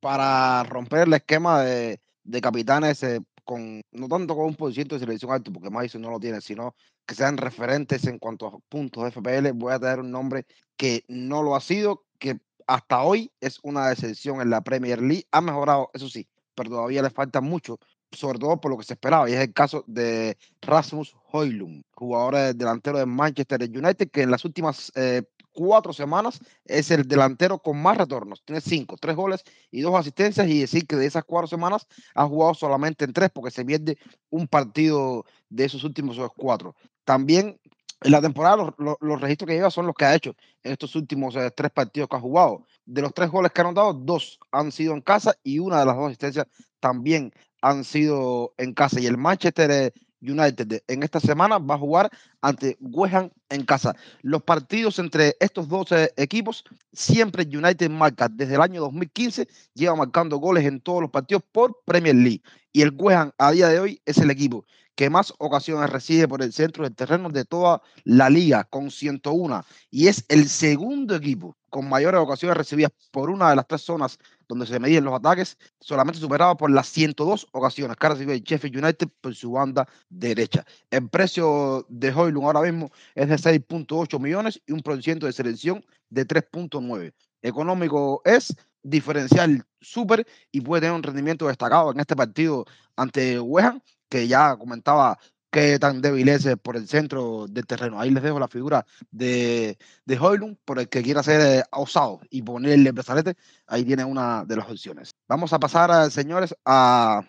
para 0.00 0.62
romper 0.64 1.06
el 1.06 1.14
esquema 1.14 1.62
de, 1.62 2.00
de 2.24 2.40
capitanes 2.40 3.02
eh, 3.02 3.20
con 3.44 3.82
no 3.92 4.08
tanto 4.08 4.34
con 4.34 4.46
un 4.46 4.54
por 4.54 4.72
ciento 4.72 4.94
de 4.94 5.00
selección 5.00 5.32
alto, 5.32 5.52
porque 5.52 5.70
Madison 5.70 6.02
no 6.02 6.10
lo 6.10 6.20
tiene, 6.20 6.40
sino 6.40 6.74
que 7.06 7.14
sean 7.14 7.36
referentes 7.36 8.06
en 8.06 8.18
cuanto 8.18 8.46
a 8.46 8.58
puntos 8.68 9.04
de 9.04 9.10
FPL. 9.10 9.52
Voy 9.54 9.72
a 9.72 9.78
tener 9.78 10.00
un 10.00 10.10
nombre 10.10 10.46
que 10.76 11.04
no 11.08 11.42
lo 11.42 11.54
ha 11.54 11.60
sido, 11.60 12.04
que 12.18 12.38
hasta 12.70 13.02
hoy 13.02 13.32
es 13.40 13.58
una 13.64 13.88
decepción 13.88 14.40
en 14.40 14.48
la 14.48 14.60
Premier 14.60 15.02
League. 15.02 15.26
Ha 15.32 15.40
mejorado, 15.40 15.90
eso 15.92 16.08
sí, 16.08 16.28
pero 16.54 16.70
todavía 16.70 17.02
le 17.02 17.10
falta 17.10 17.40
mucho, 17.40 17.80
sobre 18.12 18.38
todo 18.38 18.60
por 18.60 18.70
lo 18.70 18.78
que 18.78 18.84
se 18.84 18.92
esperaba, 18.92 19.28
y 19.28 19.32
es 19.32 19.40
el 19.40 19.52
caso 19.52 19.82
de 19.88 20.38
Rasmus 20.62 21.16
Hoylund, 21.32 21.82
jugador 21.96 22.54
delantero 22.54 22.98
de 22.98 23.06
Manchester 23.06 23.60
United, 23.62 24.08
que 24.12 24.22
en 24.22 24.30
las 24.30 24.44
últimas 24.44 24.92
eh, 24.94 25.24
cuatro 25.52 25.92
semanas 25.92 26.38
es 26.64 26.92
el 26.92 27.08
delantero 27.08 27.58
con 27.58 27.82
más 27.82 27.96
retornos. 27.96 28.40
Tiene 28.44 28.60
cinco, 28.60 28.96
tres 29.00 29.16
goles 29.16 29.42
y 29.72 29.80
dos 29.80 29.96
asistencias. 29.96 30.48
Y 30.48 30.60
decir 30.60 30.86
que 30.86 30.94
de 30.94 31.06
esas 31.06 31.24
cuatro 31.24 31.48
semanas 31.48 31.88
ha 32.14 32.24
jugado 32.24 32.54
solamente 32.54 33.04
en 33.04 33.12
tres 33.12 33.30
porque 33.30 33.50
se 33.50 33.64
pierde 33.64 33.98
un 34.30 34.46
partido 34.46 35.24
de 35.48 35.64
esos 35.64 35.82
últimos 35.82 36.16
cuatro. 36.36 36.76
También 37.04 37.58
en 38.02 38.12
la 38.12 38.22
temporada 38.22 38.74
los, 38.78 39.20
registros 39.20 39.48
que 39.48 39.54
lleva 39.54 39.70
son 39.70 39.86
los 39.86 39.94
que 39.94 40.04
ha 40.04 40.14
hecho 40.14 40.34
en 40.62 40.72
estos 40.72 40.94
últimos 40.96 41.36
eh, 41.36 41.50
tres 41.54 41.70
partidos 41.70 42.08
que 42.08 42.16
ha 42.16 42.20
jugado. 42.20 42.66
De 42.86 43.02
los 43.02 43.12
tres 43.12 43.30
goles 43.30 43.52
que 43.52 43.60
ha 43.60 43.64
anotado, 43.64 43.92
dos 43.92 44.38
han 44.50 44.72
sido 44.72 44.94
en 44.94 45.02
casa 45.02 45.34
y 45.42 45.58
una 45.58 45.80
de 45.80 45.86
las 45.86 45.96
dos 45.96 46.06
asistencias 46.06 46.46
también 46.80 47.32
han 47.60 47.84
sido 47.84 48.54
en 48.56 48.72
casa. 48.72 49.00
Y 49.00 49.06
el 49.06 49.18
Manchester 49.18 49.70
eh, 49.70 49.92
United 50.22 50.82
en 50.86 51.02
esta 51.02 51.20
semana 51.20 51.58
va 51.58 51.74
a 51.74 51.78
jugar 51.78 52.10
ante 52.40 52.76
West 52.80 53.32
en 53.50 53.64
casa. 53.64 53.94
Los 54.22 54.42
partidos 54.42 54.98
entre 54.98 55.36
estos 55.40 55.68
dos 55.68 55.88
equipos, 56.16 56.64
siempre 56.92 57.44
United 57.44 57.90
marca 57.90 58.28
desde 58.30 58.54
el 58.54 58.62
año 58.62 58.80
2015, 58.80 59.46
lleva 59.74 59.96
marcando 59.96 60.38
goles 60.38 60.64
en 60.64 60.80
todos 60.80 61.02
los 61.02 61.10
partidos 61.10 61.42
por 61.52 61.82
Premier 61.84 62.14
League. 62.14 62.42
Y 62.72 62.82
el 62.82 62.94
West 62.96 63.32
a 63.38 63.50
día 63.50 63.68
de 63.68 63.80
hoy 63.80 64.02
es 64.04 64.18
el 64.18 64.30
equipo 64.30 64.64
que 65.00 65.08
más 65.08 65.32
ocasiones 65.38 65.88
recibe 65.88 66.28
por 66.28 66.42
el 66.42 66.52
centro 66.52 66.84
del 66.84 66.94
terreno 66.94 67.30
de 67.30 67.46
toda 67.46 67.80
la 68.04 68.28
liga, 68.28 68.64
con 68.64 68.90
101. 68.90 69.64
Y 69.90 70.08
es 70.08 70.26
el 70.28 70.46
segundo 70.46 71.16
equipo 71.16 71.56
con 71.70 71.88
mayores 71.88 72.20
ocasiones 72.20 72.54
recibidas 72.54 72.92
por 73.10 73.30
una 73.30 73.48
de 73.48 73.56
las 73.56 73.66
tres 73.66 73.80
zonas 73.80 74.18
donde 74.46 74.66
se 74.66 74.78
medían 74.78 75.04
los 75.04 75.14
ataques, 75.14 75.56
solamente 75.80 76.20
superado 76.20 76.54
por 76.54 76.70
las 76.70 76.86
102 76.88 77.46
ocasiones 77.52 77.96
que 77.96 78.08
recibe 78.10 78.34
el 78.34 78.42
Sheffield 78.42 78.76
United 78.76 79.08
por 79.22 79.34
su 79.34 79.52
banda 79.52 79.88
derecha. 80.10 80.66
El 80.90 81.08
precio 81.08 81.86
de 81.88 82.12
Hoylund 82.12 82.44
ahora 82.44 82.60
mismo 82.70 82.90
es 83.14 83.26
de 83.26 83.36
6.8 83.36 84.20
millones 84.20 84.60
y 84.66 84.72
un 84.72 84.80
porcentaje 84.80 85.28
de 85.28 85.32
selección 85.32 85.82
de 86.10 86.28
3.9. 86.28 87.14
Económico 87.40 88.20
es 88.26 88.54
diferencial 88.82 89.64
súper 89.80 90.26
y 90.52 90.60
puede 90.60 90.82
tener 90.82 90.94
un 90.94 91.02
rendimiento 91.02 91.48
destacado 91.48 91.92
en 91.92 92.00
este 92.00 92.16
partido 92.16 92.64
ante 92.96 93.40
West 93.40 93.78
que 94.08 94.26
ya 94.26 94.56
comentaba 94.56 95.18
qué 95.50 95.78
tan 95.78 96.00
débil 96.00 96.28
es 96.28 96.46
eh, 96.46 96.56
por 96.56 96.76
el 96.76 96.88
centro 96.88 97.46
del 97.48 97.66
terreno. 97.66 98.00
Ahí 98.00 98.10
les 98.10 98.22
dejo 98.22 98.38
la 98.38 98.48
figura 98.48 98.86
de, 99.10 99.78
de 100.04 100.18
Hoylund, 100.18 100.58
por 100.64 100.78
el 100.78 100.88
que 100.88 101.02
quiera 101.02 101.22
ser 101.22 101.40
eh, 101.40 101.64
osado 101.72 102.20
y 102.30 102.42
ponerle 102.42 102.92
brazalete, 102.92 103.34
ahí 103.66 103.84
tiene 103.84 104.04
una 104.04 104.44
de 104.44 104.56
las 104.56 104.68
opciones. 104.68 105.10
Vamos 105.28 105.52
a 105.52 105.58
pasar, 105.58 106.06
eh, 106.06 106.10
señores, 106.10 106.54
a 106.64 107.22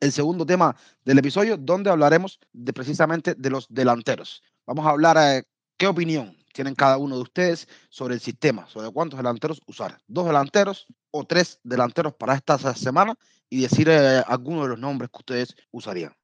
el 0.00 0.12
segundo 0.12 0.46
tema 0.46 0.74
del 1.04 1.18
episodio, 1.18 1.56
donde 1.56 1.90
hablaremos 1.90 2.38
de 2.52 2.72
precisamente 2.72 3.34
de 3.34 3.50
los 3.50 3.66
delanteros. 3.68 4.42
Vamos 4.66 4.86
a 4.86 4.90
hablar 4.90 5.44
qué 5.76 5.86
opinión 5.86 6.36
tienen 6.52 6.74
cada 6.74 6.98
uno 6.98 7.16
de 7.16 7.22
ustedes 7.22 7.68
sobre 7.88 8.14
el 8.14 8.20
sistema, 8.20 8.66
sobre 8.68 8.90
cuántos 8.90 9.18
delanteros 9.18 9.60
usar. 9.66 9.98
Dos 10.06 10.26
delanteros 10.26 10.86
o 11.10 11.24
tres 11.24 11.60
delanteros 11.62 12.14
para 12.14 12.34
esta 12.34 12.58
semana 12.74 13.14
y 13.48 13.60
decir 13.60 13.90
algunos 13.90 14.62
de 14.62 14.68
los 14.68 14.78
nombres 14.78 15.10
que 15.10 15.18
ustedes 15.18 15.56
usarían. 15.70 16.14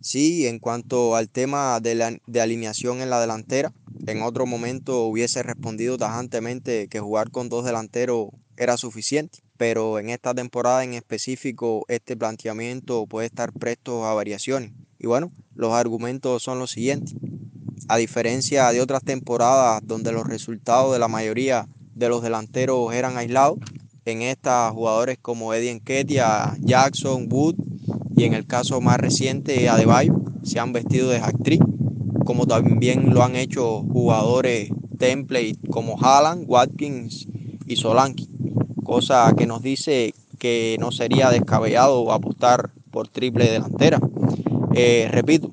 Sí, 0.00 0.46
en 0.46 0.58
cuanto 0.58 1.14
al 1.14 1.28
tema 1.28 1.78
de, 1.80 1.94
la, 1.94 2.16
de 2.26 2.40
alineación 2.40 3.00
en 3.00 3.10
la 3.10 3.20
delantera, 3.20 3.72
en 4.06 4.22
otro 4.22 4.46
momento 4.46 5.04
hubiese 5.04 5.42
respondido 5.42 5.98
tajantemente 5.98 6.88
que 6.88 7.00
jugar 7.00 7.30
con 7.30 7.48
dos 7.48 7.64
delanteros 7.64 8.28
era 8.56 8.76
suficiente, 8.76 9.40
pero 9.56 9.98
en 9.98 10.10
esta 10.10 10.34
temporada 10.34 10.84
en 10.84 10.94
específico 10.94 11.84
este 11.88 12.16
planteamiento 12.16 13.06
puede 13.06 13.26
estar 13.26 13.52
presto 13.52 14.06
a 14.06 14.14
variaciones. 14.14 14.72
Y 14.98 15.06
bueno, 15.06 15.32
los 15.54 15.72
argumentos 15.72 16.42
son 16.42 16.58
los 16.58 16.70
siguientes. 16.70 17.14
A 17.88 17.96
diferencia 17.96 18.70
de 18.72 18.80
otras 18.80 19.02
temporadas 19.02 19.82
donde 19.84 20.12
los 20.12 20.26
resultados 20.26 20.92
de 20.92 20.98
la 20.98 21.08
mayoría 21.08 21.68
de 21.94 22.08
los 22.08 22.22
delanteros 22.22 22.92
eran 22.94 23.16
aislados, 23.16 23.58
en 24.04 24.22
estas 24.22 24.72
jugadores 24.72 25.18
como 25.20 25.54
Eddie 25.54 25.70
Enketia, 25.70 26.56
Jackson, 26.60 27.28
Wood 27.30 27.56
y 28.16 28.24
en 28.24 28.34
el 28.34 28.46
caso 28.46 28.80
más 28.80 28.98
reciente 28.98 29.68
Adebayo 29.68 30.20
se 30.42 30.60
han 30.60 30.72
vestido 30.72 31.08
de 31.08 31.18
actriz, 31.18 31.60
como 32.24 32.46
también 32.46 33.14
lo 33.14 33.22
han 33.22 33.36
hecho 33.36 33.82
jugadores 33.82 34.70
template 34.98 35.58
como 35.70 35.98
Haaland, 36.00 36.44
Watkins 36.46 37.26
y 37.66 37.76
Solanke, 37.76 38.26
cosa 38.82 39.32
que 39.36 39.46
nos 39.46 39.62
dice 39.62 40.14
que 40.38 40.76
no 40.78 40.92
sería 40.92 41.30
descabellado 41.30 42.12
apostar 42.12 42.70
por 42.90 43.08
triple 43.08 43.50
delantera. 43.50 43.98
Eh, 44.74 45.08
repito, 45.10 45.50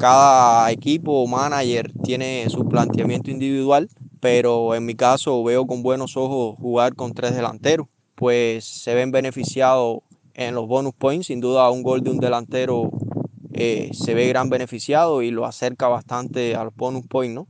cada 0.00 0.70
equipo 0.70 1.12
o 1.12 1.26
manager 1.26 1.92
tiene 2.02 2.46
su 2.48 2.66
planteamiento 2.66 3.30
individual, 3.30 3.90
pero 4.18 4.74
en 4.74 4.86
mi 4.86 4.94
caso 4.94 5.44
veo 5.44 5.66
con 5.66 5.82
buenos 5.82 6.16
ojos 6.16 6.56
jugar 6.58 6.94
con 6.94 7.12
tres 7.12 7.34
delanteros, 7.36 7.86
pues 8.14 8.64
se 8.64 8.94
ven 8.94 9.10
beneficiados 9.10 9.98
en 10.32 10.54
los 10.54 10.66
bonus 10.66 10.94
points, 10.94 11.26
sin 11.26 11.40
duda 11.40 11.68
un 11.68 11.82
gol 11.82 12.00
de 12.00 12.08
un 12.08 12.18
delantero 12.18 12.90
eh, 13.52 13.90
se 13.92 14.14
ve 14.14 14.26
gran 14.26 14.48
beneficiado 14.48 15.20
y 15.20 15.30
lo 15.30 15.44
acerca 15.44 15.86
bastante 15.88 16.54
al 16.54 16.70
bonus 16.74 17.06
point, 17.06 17.34
¿no? 17.34 17.46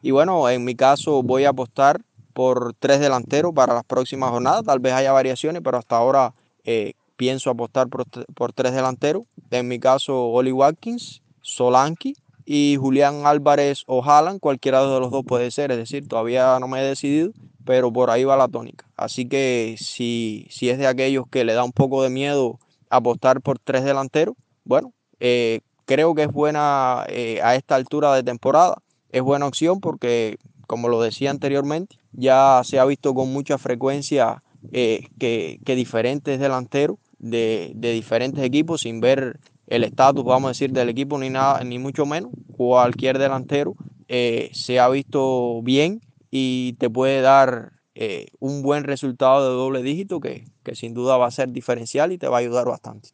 Y 0.00 0.10
bueno, 0.10 0.48
en 0.48 0.64
mi 0.64 0.74
caso 0.74 1.22
voy 1.22 1.44
a 1.44 1.50
apostar 1.50 2.00
por 2.32 2.72
tres 2.78 3.00
delanteros 3.00 3.52
para 3.52 3.74
las 3.74 3.84
próximas 3.84 4.30
jornadas, 4.30 4.64
tal 4.64 4.78
vez 4.78 4.94
haya 4.94 5.12
variaciones, 5.12 5.60
pero 5.62 5.76
hasta 5.76 5.98
ahora 5.98 6.32
eh, 6.64 6.94
pienso 7.16 7.50
apostar 7.50 7.88
por, 7.88 8.06
por, 8.34 8.54
tres 8.54 8.72
delanteros. 8.72 9.24
En 9.50 9.68
mi 9.68 9.78
caso, 9.78 10.28
Oli 10.28 10.50
Watkins, 10.50 11.20
Solanki 11.42 12.14
y 12.44 12.76
Julián 12.78 13.26
Álvarez 13.26 13.84
o 13.86 14.02
Haaland, 14.04 14.40
cualquiera 14.40 14.80
de 14.82 15.00
los 15.00 15.10
dos 15.10 15.24
puede 15.24 15.50
ser, 15.50 15.70
es 15.70 15.76
decir, 15.76 16.08
todavía 16.08 16.58
no 16.58 16.68
me 16.68 16.80
he 16.80 16.84
decidido, 16.84 17.32
pero 17.64 17.92
por 17.92 18.10
ahí 18.10 18.24
va 18.24 18.36
la 18.36 18.48
tónica. 18.48 18.86
Así 18.96 19.26
que 19.28 19.76
si, 19.78 20.46
si 20.50 20.70
es 20.70 20.78
de 20.78 20.86
aquellos 20.86 21.26
que 21.30 21.44
le 21.44 21.52
da 21.52 21.62
un 21.62 21.72
poco 21.72 22.02
de 22.02 22.10
miedo 22.10 22.58
apostar 22.88 23.40
por 23.40 23.58
tres 23.58 23.84
delanteros, 23.84 24.34
bueno, 24.64 24.92
eh, 25.20 25.60
creo 25.84 26.14
que 26.14 26.22
es 26.22 26.32
buena 26.32 27.04
eh, 27.08 27.40
a 27.42 27.54
esta 27.54 27.76
altura 27.76 28.14
de 28.14 28.22
temporada, 28.22 28.82
es 29.10 29.22
buena 29.22 29.46
opción 29.46 29.80
porque, 29.80 30.38
como 30.66 30.88
lo 30.88 31.00
decía 31.00 31.30
anteriormente, 31.30 31.98
ya 32.12 32.62
se 32.64 32.78
ha 32.78 32.84
visto 32.84 33.14
con 33.14 33.32
mucha 33.32 33.58
frecuencia 33.58 34.42
eh, 34.72 35.08
que, 35.18 35.60
que, 35.64 35.74
diferentes 35.74 36.38
delanteros 36.38 36.98
de, 37.18 37.72
de, 37.74 37.92
diferentes 37.92 38.44
equipos, 38.44 38.82
sin 38.82 39.00
ver 39.00 39.40
el 39.70 39.84
estatus, 39.84 40.24
vamos 40.24 40.48
a 40.48 40.50
decir, 40.50 40.72
del 40.72 40.90
equipo 40.90 41.18
ni 41.18 41.30
nada, 41.30 41.64
ni 41.64 41.78
mucho 41.78 42.04
menos, 42.04 42.30
cualquier 42.56 43.18
delantero 43.18 43.74
se 44.06 44.80
ha 44.80 44.88
visto 44.88 45.62
bien 45.62 46.00
y 46.30 46.74
te 46.74 46.90
puede 46.90 47.20
dar 47.20 47.72
eh, 47.94 48.28
un 48.38 48.62
buen 48.62 48.84
resultado 48.84 49.48
de 49.48 49.54
doble 49.54 49.82
dígito 49.82 50.20
que, 50.20 50.46
que, 50.64 50.74
sin 50.74 50.94
duda 50.94 51.16
va 51.16 51.26
a 51.26 51.32
ser 51.32 51.48
diferencial 51.50 52.12
y 52.12 52.18
te 52.18 52.28
va 52.28 52.38
a 52.38 52.40
ayudar 52.40 52.66
bastante. 52.66 53.10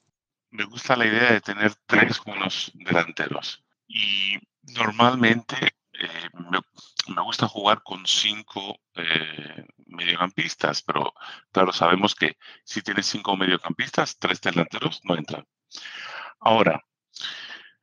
Me 0.50 0.64
gusta 0.64 0.96
la 0.96 1.06
idea 1.06 1.32
de 1.32 1.40
tener 1.40 1.74
tres 1.86 2.20
buenos 2.24 2.70
delanteros 2.74 3.64
y 3.88 4.36
normalmente 4.74 5.56
eh, 5.94 6.30
me, 6.34 7.22
gusta 7.22 7.48
jugar 7.48 7.82
con 7.82 8.06
cinco 8.06 8.78
eh, 8.94 9.66
mediocampistas, 9.86 10.82
pero 10.82 11.14
claro, 11.50 11.72
sabemos 11.72 12.14
que 12.14 12.36
si 12.64 12.82
tienes 12.82 13.06
cinco 13.06 13.36
mediocampistas, 13.36 14.18
tres 14.18 14.40
delanteros 14.42 15.00
no 15.04 15.16
entran. 15.16 15.46
Ahora, 16.40 16.82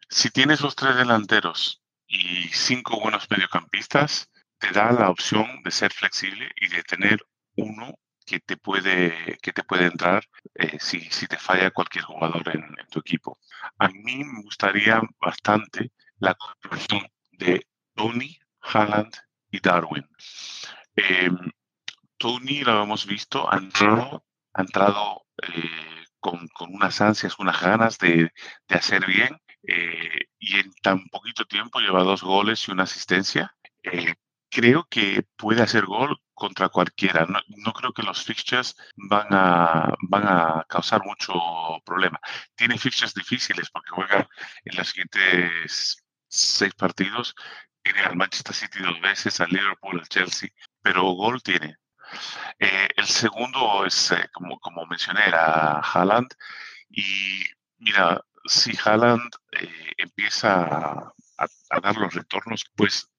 si 0.10 0.30
tienes 0.30 0.62
los 0.62 0.76
tres 0.76 0.96
delanteros 0.96 1.82
y 2.08 2.48
cinco 2.50 3.00
buenos 3.00 3.30
mediocampistas, 3.30 4.30
te 4.60 4.72
da 4.72 4.92
la 4.92 5.10
opción 5.10 5.62
de 5.64 5.72
ser 5.72 5.92
flexible 5.92 6.52
y 6.56 6.68
de 6.70 6.84
tener 6.84 7.26
uno 7.56 7.98
que 8.26 8.40
te 8.40 8.58
puede, 8.58 9.38
que 9.42 9.52
te 9.52 9.64
puede 9.64 9.86
entrar 9.86 10.24
eh, 10.56 10.78
si, 10.80 11.02
si, 11.12 11.28
te 11.28 11.38
falla 11.38 11.72
cualquier 11.72 12.06
jugador 12.06 12.48
en, 12.56 12.76
tu 12.90 13.00
equipo. 13.00 13.40
A 13.78 13.90
mí 13.90 14.24
me 14.24 14.42
gustaría 14.44 15.02
bastante 15.20 15.92
la 16.20 16.36
combinación 16.36 17.08
de 17.32 17.68
Tony, 17.96 18.40
Haaland 18.62 19.14
y 19.52 19.60
Darwin. 19.60 20.08
Eh, 20.96 21.30
Tony, 22.18 22.62
lo 22.62 22.84
hemos 22.84 23.06
visto, 23.06 23.52
ha 23.52 23.58
entrado, 23.58 24.24
ha 24.54 24.62
entrado 24.62 25.26
eh, 25.42 26.03
con, 26.24 26.50
unas 26.70 27.02
ansias, 27.02 27.38
unas 27.40 27.62
ganas 27.62 27.98
de, 28.00 28.32
hacer 28.70 29.06
bien 29.06 29.38
eh, 29.68 30.28
y 30.40 30.56
en 30.60 30.72
tan 30.82 31.08
poquito 31.10 31.46
tiempo 31.46 31.80
lleva 31.80 32.04
dos 32.04 32.24
goles 32.24 32.68
y 32.68 32.72
una 32.72 32.84
asistencia 32.84 33.56
creo 34.54 34.86
que 34.90 35.24
puede 35.36 35.62
hacer 35.64 35.86
gol 35.86 36.18
contra 36.34 36.70
cualquiera. 36.70 37.26
No, 37.26 37.40
no, 37.58 37.74
creo 37.74 37.94
que 37.94 38.04
los 38.04 38.24
fixtures 38.24 38.76
van 38.96 39.28
a, 39.32 39.94
van 40.10 40.24
a 40.28 40.66
causar 40.70 41.04
mucho 41.04 41.34
problema. 41.86 42.20
Tiene 42.56 42.78
fixtures 42.78 43.14
difíciles 43.14 43.70
porque 43.72 43.92
juega 43.92 44.30
en 44.64 44.78
los 44.78 44.88
siguientes 44.90 45.98
seis 46.28 46.74
partidos. 46.76 47.36
Tiene 47.82 48.02
al 48.02 48.16
Manchester 48.16 48.56
City 48.56 48.80
dos 48.80 49.02
veces, 49.02 49.42
al 49.42 49.50
Liverpool, 49.50 50.00
al 50.00 50.08
Chelsea, 50.08 50.50
pero 50.82 51.04
gol 51.14 51.42
tiene. 51.42 51.78
Eh, 52.60 52.90
el 52.96 53.06
segundo 53.06 53.86
es, 53.86 54.12
eh, 54.12 54.30
como, 54.34 54.60
como 54.60 54.86
mencioné, 54.86 55.28
era 55.28 55.80
Haaland. 55.80 56.34
Y 56.90 57.44
mira, 57.78 58.22
si 58.46 58.74
Haaland 58.84 59.30
eh, 59.52 59.92
empieza 59.98 61.14
a, 61.38 61.80
dar 61.82 61.98
los 61.98 62.14
retornos, 62.14 62.66
pues 62.76 63.10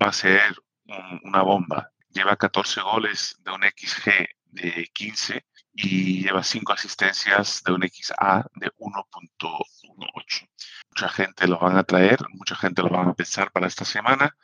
va 0.00 0.08
a 0.08 0.12
ser 0.12 0.54
un, 0.86 1.20
una 1.24 1.42
bomba. 1.42 1.90
Lleva 2.10 2.36
14 2.36 2.80
goles 2.82 3.36
de 3.40 3.50
un 3.50 3.62
XG 3.62 4.28
de 4.44 4.90
15 4.92 5.44
y 5.74 6.22
lleva 6.22 6.44
5 6.44 6.72
asistencias 6.72 7.62
de 7.64 7.72
un 7.72 7.82
XA 7.82 8.46
de 8.54 8.70
1.18. 8.78 10.48
Mucha 10.90 11.08
gente 11.08 11.48
lo 11.48 11.58
van 11.58 11.76
a 11.76 11.82
traer, 11.82 12.18
mucha 12.30 12.54
gente 12.54 12.82
lo 12.82 12.90
van 12.90 13.08
a 13.08 13.14
pensar 13.14 13.50
para 13.50 13.66
esta 13.66 13.84
semana. 13.84 14.36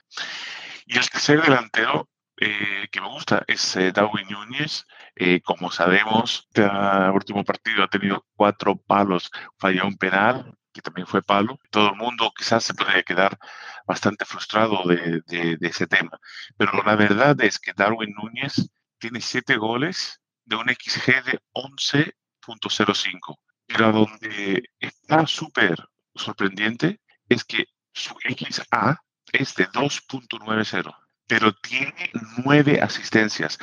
Y 0.86 0.98
el 0.98 1.08
tercer 1.08 1.40
delantero 1.40 2.08
eh, 2.40 2.88
que 2.90 3.00
me 3.02 3.08
gusta 3.08 3.44
es 3.46 3.76
eh, 3.76 3.92
Darwin 3.92 4.26
Núñez. 4.28 4.86
Eh, 5.14 5.42
como 5.42 5.70
sabemos, 5.70 6.48
este 6.48 6.66
último 7.12 7.44
partido 7.44 7.84
ha 7.84 7.88
tenido 7.88 8.26
cuatro 8.34 8.76
palos, 8.76 9.30
falló 9.58 9.86
un 9.86 9.98
penal, 9.98 10.56
que 10.72 10.80
también 10.80 11.06
fue 11.06 11.22
palo. 11.22 11.58
Todo 11.70 11.90
el 11.90 11.96
mundo 11.96 12.32
quizás 12.34 12.64
se 12.64 12.72
puede 12.74 13.04
quedar 13.04 13.38
bastante 13.86 14.24
frustrado 14.24 14.82
de, 14.84 15.20
de, 15.26 15.58
ese 15.60 15.86
tema. 15.86 16.18
Pero 16.56 16.82
la 16.82 16.96
verdad 16.96 17.38
es 17.42 17.58
que 17.58 17.74
Darwin 17.74 18.14
Núñez 18.14 18.70
tiene 18.98 19.20
siete 19.20 19.56
goles 19.56 20.20
de 20.44 20.56
un 20.56 20.68
XG 20.68 21.24
de 21.24 21.40
11.05. 21.52 23.38
Pero 23.66 23.92
donde 23.92 24.64
está 24.78 25.26
súper 25.26 25.76
sorprendente 26.14 27.00
es 27.28 27.44
que 27.44 27.66
su 27.92 28.14
XA 28.24 29.02
es 29.32 29.54
de 29.54 29.68
2.90, 29.68 30.96
pero 31.30 31.52
tiene 31.52 32.10
nueve 32.44 32.80
asistencias. 32.82 33.56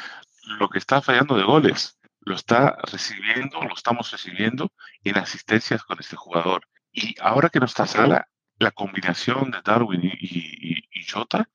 Lo 0.58 0.70
que 0.70 0.80
está 0.80 1.02
fallando 1.02 1.36
de 1.36 1.44
goles 1.44 2.00
lo 2.22 2.34
está 2.34 2.78
recibiendo, 2.90 3.62
lo 3.62 3.74
estamos 3.74 4.10
recibiendo 4.10 4.72
en 5.04 5.18
asistencias 5.18 5.84
con 5.84 6.00
este 6.00 6.16
jugador. 6.16 6.66
Y 6.94 7.16
ahora 7.20 7.50
que 7.50 7.60
no 7.60 7.66
está 7.66 7.86
Sala, 7.86 8.30
la 8.58 8.72
combinación 8.72 9.52
de 9.52 9.58
Darwin 9.66 10.02
y, 10.02 10.14
y, 10.18 10.78
y 10.94 11.04
Jota 11.12 11.50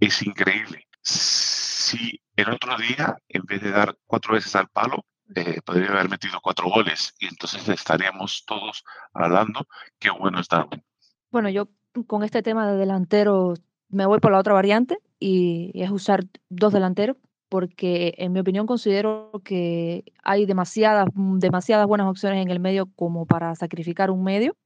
es 0.00 0.22
increíble. 0.22 0.88
Si 1.02 2.18
el 2.34 2.48
otro 2.48 2.74
día, 2.78 3.18
en 3.28 3.42
vez 3.42 3.60
de 3.60 3.70
dar 3.70 3.94
cuatro 4.06 4.34
veces 4.34 4.56
al 4.56 4.68
palo, 4.68 5.04
eh, 5.34 5.60
podría 5.60 5.90
haber 5.90 6.08
metido 6.08 6.40
cuatro 6.40 6.70
goles 6.70 7.14
y 7.18 7.26
entonces 7.26 7.68
estaríamos 7.68 8.46
todos 8.46 8.84
hablando 9.12 9.68
qué 9.98 10.08
bueno 10.08 10.40
es 10.40 10.48
Darwin. 10.48 10.82
Bueno, 11.30 11.50
yo 11.50 11.68
con 12.06 12.24
este 12.24 12.42
tema 12.42 12.66
de 12.66 12.78
delantero 12.78 13.52
me 13.90 14.06
voy 14.06 14.18
por 14.18 14.32
la 14.32 14.38
otra 14.38 14.54
variante 14.54 14.98
y 15.18 15.72
es 15.74 15.90
usar 15.90 16.24
dos 16.48 16.72
delanteros 16.72 17.16
porque 17.48 18.14
en 18.18 18.32
mi 18.32 18.40
opinión 18.40 18.66
considero 18.66 19.30
que 19.44 20.04
hay 20.22 20.46
demasiadas, 20.46 21.08
mm, 21.14 21.38
demasiadas 21.38 21.86
buenas 21.86 22.08
opciones 22.08 22.42
en 22.42 22.50
el 22.50 22.60
medio 22.60 22.86
como 22.94 23.26
para 23.26 23.54
sacrificar 23.54 24.10
un 24.10 24.22
medio, 24.22 24.56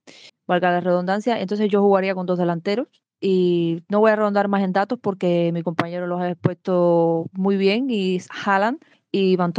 valga 0.47 0.71
la 0.73 0.81
redundancia. 0.81 1.41
Entonces 1.41 1.71
yo 1.71 1.81
jugaría 1.81 2.15
con 2.15 2.27
dos 2.27 2.39
delanteros 2.39 2.89
y 3.21 3.83
no 3.89 4.01
voy 4.01 4.11
a 4.11 4.17
redondar 4.17 4.49
más 4.49 4.63
en 4.63 4.73
datos 4.73 4.99
porque 5.01 5.51
mi 5.53 5.63
compañero 5.63 6.07
los 6.07 6.21
ha 6.21 6.31
expuesto 6.31 7.27
muy 7.33 7.57
bien 7.57 7.89
y 7.89 8.21
Haaland 8.45 8.81
y 9.13 9.37
Van 9.37 9.53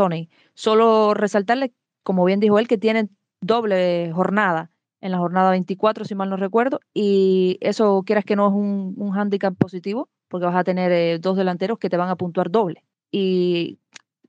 Solo 0.53 1.13
resaltarle, 1.13 1.73
como 2.03 2.25
bien 2.25 2.39
dijo 2.39 2.59
él, 2.59 2.67
que 2.67 2.77
tienen 2.77 3.09
doble 3.41 4.11
jornada. 4.13 4.69
en 5.01 5.11
la 5.11 5.17
jornada 5.17 5.51
24, 5.51 6.05
si 6.05 6.15
mal 6.15 6.29
no 6.29 6.37
recuerdo, 6.37 6.79
y 6.93 7.57
eso 7.59 8.03
quieras 8.05 8.23
que 8.23 8.37
no 8.37 8.47
es 8.47 8.53
un, 8.53 8.93
un 8.95 9.11
hándicap 9.11 9.53
positivo, 9.53 10.07
porque 10.33 10.47
vas 10.47 10.55
a 10.55 10.63
tener 10.63 10.91
eh, 10.91 11.19
dos 11.19 11.37
delanteros 11.37 11.77
que 11.77 11.91
te 11.91 11.97
van 11.97 12.09
a 12.09 12.15
puntuar 12.15 12.49
doble. 12.49 12.83
Y 13.11 13.77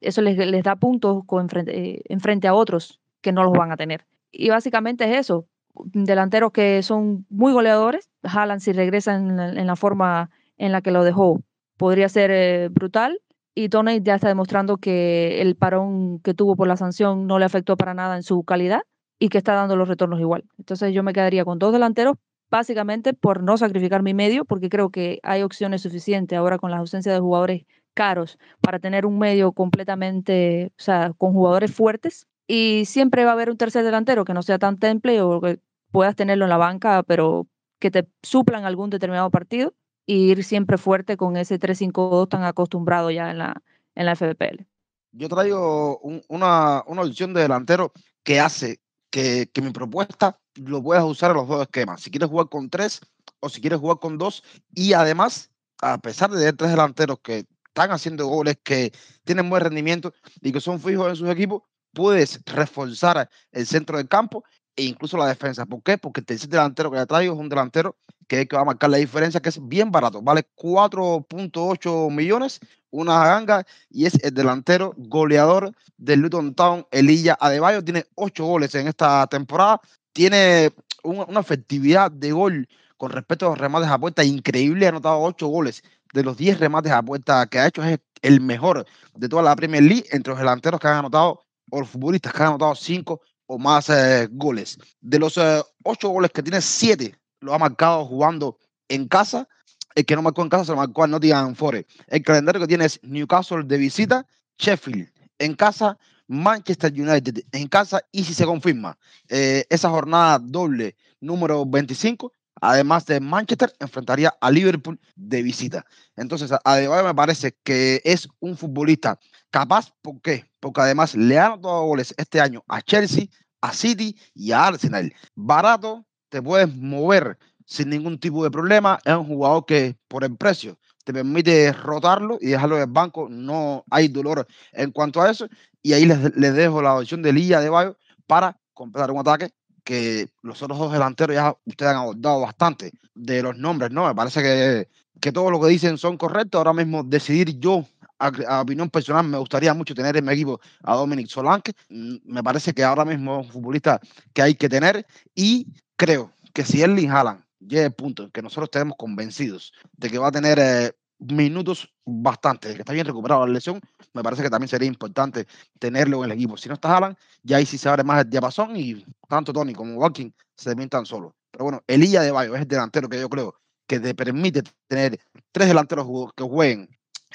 eso 0.03 0.21
les, 0.21 0.37
les 0.37 0.63
da 0.63 0.77
puntos 0.77 1.25
eh, 1.67 2.03
en 2.05 2.21
frente 2.21 2.47
a 2.47 2.53
otros 2.53 3.01
que 3.23 3.33
no 3.33 3.43
los 3.43 3.55
van 3.55 3.73
a 3.73 3.79
tener. 3.79 4.05
Y 4.31 4.51
básicamente 4.51 5.11
es 5.11 5.17
eso, 5.17 5.47
delanteros 5.75 6.53
que 6.53 6.83
son 6.83 7.25
muy 7.31 7.55
goleadores, 7.55 8.11
Haaland 8.23 8.61
si 8.61 8.75
regresa 8.75 9.15
en, 9.15 9.41
en 9.41 9.67
la 9.67 9.77
forma 9.77 10.29
en 10.59 10.73
la 10.73 10.83
que 10.83 10.91
lo 10.91 11.05
dejó, 11.05 11.41
podría 11.79 12.11
ser 12.11 12.31
eh, 12.31 12.69
brutal. 12.69 13.23
Y 13.55 13.71
Tony 13.71 14.03
ya 14.03 14.17
está 14.17 14.29
demostrando 14.29 14.77
que 14.77 15.41
el 15.41 15.57
parón 15.57 16.19
que 16.19 16.35
tuvo 16.35 16.55
por 16.55 16.69
la 16.69 16.77
sanción 16.77 17.27
no 17.27 17.39
le 17.39 17.47
afectó 17.47 17.79
para 17.79 17.95
nada 17.95 18.17
en 18.17 18.25
su 18.25 18.45
calidad 18.45 18.83
y 19.19 19.31
que 19.31 19.39
está 19.39 19.55
dando 19.55 19.75
los 19.75 19.89
retornos 19.89 20.21
igual. 20.21 20.45
Entonces 20.59 20.93
yo 20.93 21.03
me 21.03 21.15
quedaría 21.15 21.47
con 21.47 21.59
dos 21.59 21.73
delanteros, 21.73 22.19
básicamente 22.55 23.15
por 23.15 23.43
no 23.43 23.57
sacrificar 23.57 24.05
mi 24.05 24.15
medio, 24.15 24.45
porque 24.45 24.69
creo 24.69 24.91
que 24.91 25.19
hay 25.25 25.43
opciones 25.43 25.83
suficientes 25.83 26.39
ahora 26.39 26.57
con 26.57 26.71
la 26.71 26.77
ausencia 26.77 27.13
de 27.13 27.19
jugadores 27.19 27.65
caros 27.95 28.39
para 28.61 28.79
tener 28.79 29.07
un 29.07 29.19
medio 29.19 29.51
completamente, 29.51 30.71
o 30.79 30.83
sea, 30.83 31.13
con 31.19 31.33
jugadores 31.33 31.75
fuertes. 31.75 32.29
Y 32.47 32.85
siempre 32.87 33.25
va 33.25 33.31
a 33.31 33.33
haber 33.33 33.51
un 33.51 33.57
tercer 33.57 33.85
delantero 33.85 34.25
que 34.25 34.35
no 34.35 34.43
sea 34.45 34.61
tan 34.61 34.79
temple 34.79 35.21
o 35.21 35.41
que 35.41 35.59
puedas 35.91 36.15
tenerlo 36.15 36.45
en 36.45 36.51
la 36.51 36.57
banca, 36.57 37.03
pero 37.03 37.49
que 37.81 37.91
te 37.91 38.07
suplan 38.23 38.65
algún 38.65 38.89
determinado 38.89 39.31
partido 39.31 39.75
y 40.07 40.31
ir 40.31 40.45
siempre 40.45 40.79
fuerte 40.79 41.17
con 41.17 41.37
ese 41.37 41.59
3-5-2 41.59 42.29
tan 42.29 42.45
acostumbrado 42.45 43.11
ya 43.11 43.33
en 43.33 43.39
la, 43.39 43.63
en 43.97 44.07
la 44.07 44.15
FBPL. 44.15 44.65
Yo 45.11 45.29
traigo 45.29 45.99
un, 45.99 46.23
una, 46.29 46.85
una 46.87 47.03
opción 47.03 47.35
de 47.35 47.43
delantero 47.43 47.91
que 48.23 48.39
hace 48.39 48.79
que, 49.14 49.62
mi 49.62 49.71
propuesta 49.71 50.40
lo 50.56 50.83
puedas 50.83 51.04
usar 51.04 51.30
en 51.30 51.37
los 51.37 51.47
dos 51.47 51.62
esquemas. 51.62 52.00
Si 52.00 52.11
quieres 52.11 52.28
jugar 52.28 52.49
con 52.49 52.68
tres 52.68 53.00
o 53.38 53.49
si 53.49 53.61
quieres 53.61 53.78
jugar 53.78 54.00
con 54.00 54.18
dos. 54.18 54.42
Y 54.75 54.92
además, 54.92 55.52
a 55.80 55.99
pesar 55.99 56.30
de 56.30 56.38
tener 56.38 56.56
tres 56.56 56.71
delanteros 56.71 57.21
que 57.23 57.47
están 57.68 57.92
haciendo 57.92 58.26
goles, 58.26 58.56
que 58.64 58.92
tienen 59.23 59.49
buen 59.49 59.62
rendimiento 59.62 60.12
y 60.40 60.50
que 60.50 60.61
son 60.61 60.80
fijos 60.80 61.11
en 61.11 61.16
sus 61.16 61.28
equipos, 61.28 61.62
puedes 61.92 62.40
reforzar 62.44 63.30
el 63.52 63.66
centro 63.66 63.99
del 63.99 64.09
campo 64.09 64.42
e 64.76 64.85
incluso 64.85 65.16
la 65.16 65.26
defensa. 65.26 65.66
¿Por 65.66 65.83
qué? 65.83 65.99
Porque 65.99 66.23
el 66.26 66.38
delantero 66.49 66.90
que 66.90 66.99
le 66.99 67.07
traigo 67.07 67.35
es 67.35 67.40
un 67.40 67.49
delantero 67.49 67.97
que 68.26 68.40
es 68.40 68.49
que 68.49 68.57
va 68.57 68.62
a 68.62 68.66
marcar 68.66 68.90
la 68.90 68.97
diferencia, 68.97 69.40
que 69.40 69.50
es 69.50 69.69
bien 69.69 69.90
barato, 69.90 70.23
vale 70.23 70.47
4.8 70.57 72.11
millones, 72.11 72.61
una 72.90 73.25
ganga, 73.25 73.66
y 73.90 74.07
es 74.07 74.14
el 74.25 74.33
delantero 74.33 74.95
goleador 74.97 75.73
del 75.97 76.21
Luton 76.21 76.54
Town, 76.54 76.87
Elilla 76.90 77.37
Adebayo, 77.38 77.85
tiene 77.85 78.07
8 78.14 78.45
goles 78.45 78.75
en 78.75 78.88
esta 78.88 79.26
temporada, 79.26 79.81
tiene 80.12 80.73
una, 81.02 81.25
una 81.25 81.40
efectividad 81.40 82.11
de 82.11 82.33
gol 82.33 82.69
con 82.97 83.11
respecto 83.11 83.47
a 83.47 83.50
los 83.50 83.59
remates 83.59 83.90
a 83.90 83.99
puerta 83.99 84.25
increíble, 84.25 84.87
ha 84.87 84.90
anotado 84.90 85.21
8 85.21 85.47
goles 85.49 85.83
de 86.12 86.23
los 86.23 86.37
10 86.37 86.61
remates 86.61 86.93
a 86.93 87.02
puerta 87.02 87.47
que 87.47 87.59
ha 87.59 87.66
hecho, 87.66 87.83
es 87.83 87.99
el 88.23 88.40
mejor 88.40 88.87
de 89.14 89.28
toda 89.28 89.43
la 89.43 89.57
Premier 89.57 89.83
League 89.83 90.07
entre 90.12 90.31
los 90.31 90.38
delanteros 90.38 90.81
que 90.81 90.88
han 90.88 90.99
anotado, 90.99 91.45
o 91.71 91.81
los 91.81 91.88
futbolistas 91.88 92.33
que 92.33 92.43
han 92.43 92.49
anotado 92.50 92.75
5 92.75 93.21
o 93.47 93.59
más 93.59 93.89
eh, 93.91 94.29
goles. 94.31 94.79
De 95.01 95.19
los 95.19 95.37
eh, 95.39 95.63
8 95.83 96.09
goles 96.09 96.31
que 96.31 96.43
tiene, 96.43 96.61
7 96.61 97.15
lo 97.41 97.55
ha 97.55 97.59
marcado 97.59 98.05
jugando 98.07 98.59
en 98.89 99.07
casa. 99.09 99.49
El 99.95 100.05
que 100.05 100.17
no 100.17 100.23
marcó 100.23 100.43
en 100.43 100.49
casa 100.49 100.65
se 100.65 100.73
lo 100.73 100.79
marcó 100.79 101.05
a 101.05 101.07
Nottingham 101.07 101.55
Forest. 101.55 101.89
El 102.09 102.23
calendario 102.23 102.61
que 102.61 102.67
tiene 102.67 102.87
es 102.87 102.99
Newcastle 103.03 103.63
de 103.65 103.77
visita, 103.77 104.27
Sheffield 104.59 105.09
en 105.39 105.55
casa, 105.55 105.99
Manchester 106.27 106.93
United 106.93 107.45
en 107.53 107.69
casa 107.69 108.01
y 108.11 108.25
si 108.25 108.35
se 108.35 108.45
confirma 108.45 108.99
eh, 109.29 109.65
esa 109.69 109.91
jornada 109.91 110.39
doble 110.39 110.97
número 111.21 111.65
25, 111.67 112.33
además 112.61 113.07
de 113.07 113.21
Manchester, 113.21 113.73
enfrentaría 113.79 114.35
a 114.40 114.51
Liverpool 114.51 114.99
de 115.16 115.42
visita. 115.42 115.85
Entonces, 116.16 116.51
además 116.64 117.05
me 117.05 117.14
parece 117.14 117.57
que 117.62 118.01
es 118.05 118.29
un 118.40 118.57
futbolista 118.57 119.18
capaz, 119.51 119.92
¿por 120.03 120.21
qué? 120.21 120.51
Porque 120.61 120.81
además 120.81 121.14
le 121.14 121.38
han 121.38 121.61
dado 121.61 121.85
goles 121.85 122.14
este 122.16 122.40
año 122.40 122.64
a 122.68 122.81
Chelsea, 122.83 123.27
a 123.64 123.72
City 123.72 124.14
y 124.35 124.53
a 124.53 124.66
Arsenal. 124.66 125.12
Barato, 125.35 126.05
te 126.29 126.42
puedes 126.42 126.74
mover 126.77 127.38
sin 127.64 127.88
ningún 127.88 128.18
tipo 128.18 128.44
de 128.44 128.50
problema. 128.50 128.98
Es 129.05 129.14
un 129.14 129.27
jugador 129.27 129.64
que 129.64 129.96
por 130.07 130.22
el 130.22 130.37
precio 130.37 130.79
te 131.03 131.14
permite 131.14 131.72
rotarlo 131.72 132.38
y 132.42 132.48
dejarlo 132.48 132.77
en 132.77 132.83
el 132.83 132.90
banco. 132.90 133.27
No 133.31 133.85
hay 133.90 134.09
dolor 134.09 134.46
en 134.72 134.90
cuanto 134.90 135.22
a 135.22 135.31
eso. 135.31 135.48
Y 135.83 135.94
ahí 135.94 136.05
les, 136.05 136.37
les 136.37 136.55
dejo 136.55 136.83
la 136.83 136.94
opción 136.94 137.22
de 137.22 137.33
Lilla 137.33 137.61
de 137.61 137.70
Bayo 137.70 137.96
para 138.27 138.59
completar 138.74 139.11
un 139.11 139.18
ataque 139.18 139.50
que 139.83 140.29
los 140.42 140.62
otros 140.62 140.79
dos 140.79 140.92
delanteros 140.92 141.35
ya 141.35 141.57
ustedes 141.64 141.90
han 141.90 141.98
abordado 141.98 142.40
bastante 142.40 142.92
de 143.14 143.42
los 143.42 143.57
nombres, 143.57 143.90
¿no? 143.90 144.07
Me 144.07 144.14
parece 144.14 144.42
que, 144.42 144.88
que 145.20 145.33
todo 145.33 145.50
lo 145.50 145.61
que 145.61 145.68
dicen 145.68 145.96
son 145.96 146.18
correctos. 146.18 146.59
Ahora 146.59 146.74
mismo 146.74 147.03
decidir 147.03 147.59
yo, 147.59 147.87
a, 148.27 148.57
a, 148.57 148.63
opinión 148.63 148.91
personal, 148.91 149.27
me 149.27 149.39
gustaría 149.39 149.75
mucho 149.75 149.95
tener 149.95 150.17
en 150.17 150.25
mi 150.25 150.33
equipo 150.33 150.61
a 150.83 150.95
Dominic 150.95 151.29
Solanke. 151.29 151.73
Me 151.89 152.43
parece 152.43 152.73
que 152.73 152.85
ahora 152.85 153.05
mismo 153.05 153.41
es 153.41 153.47
un 153.47 153.53
futbolista 153.53 154.01
que 154.33 154.43
hay 154.43 154.55
que 154.55 154.69
tener 154.69 155.07
y 155.35 155.67
creo 155.97 156.33
que 156.53 156.65
si 156.65 156.83
Erling 156.83 157.11
Haaland 157.11 157.45
llega 157.61 157.87
al 157.87 157.93
punto 157.93 158.25
en 158.25 158.31
que 158.31 158.43
nosotros 158.43 158.67
estemos 158.67 158.97
convencidos 158.97 159.73
de 159.97 160.11
que 160.11 160.19
va 160.19 160.29
a 160.29 160.33
tener 160.33 160.59
eh, 160.59 160.93
minutos 161.19 161.93
bastante, 162.05 162.69
de 162.69 162.75
que 162.75 162.83
está 162.83 162.93
bien 162.93 163.07
recuperado 163.07 163.47
la 163.47 163.53
lesión, 163.53 163.81
me 164.13 164.23
parece 164.23 164.43
que 164.43 164.51
también 164.51 164.69
sería 164.69 164.89
importante 164.89 165.47
tenerlo 165.79 166.25
en 166.25 166.31
el 166.31 166.37
equipo. 166.37 166.57
Si 166.57 166.69
no 166.69 166.75
está 166.75 166.95
Haaland, 166.95 167.17
ya 167.43 167.57
ahí 167.57 167.67
sí 167.67 167.79
se 167.79 167.89
abre 167.89 168.05
más 168.05 168.23
el 168.25 168.31
diapasón 168.31 168.77
y 168.77 169.05
tanto 169.29 169.53
Tony 169.53 169.73
como 169.73 169.97
Walking 169.97 170.31
se 170.57 170.75
pintan 170.77 171.07
solos. 171.07 171.33
Pero 171.51 171.65
bueno, 171.65 171.83
Elía 171.87 172.21
de 172.23 172.31
Bayo 172.31 172.55
es 172.55 172.63
el 172.63 172.69
delantero 172.69 173.09
que 173.09 173.21
yo 173.21 173.29
creo 173.29 173.55
que 173.87 174.01
te 174.01 174.15
permite 174.15 174.63
tener 174.87 175.19
tres 175.53 175.69
delanteros 175.69 176.07
que 176.37 176.45
jueguen 176.45 176.89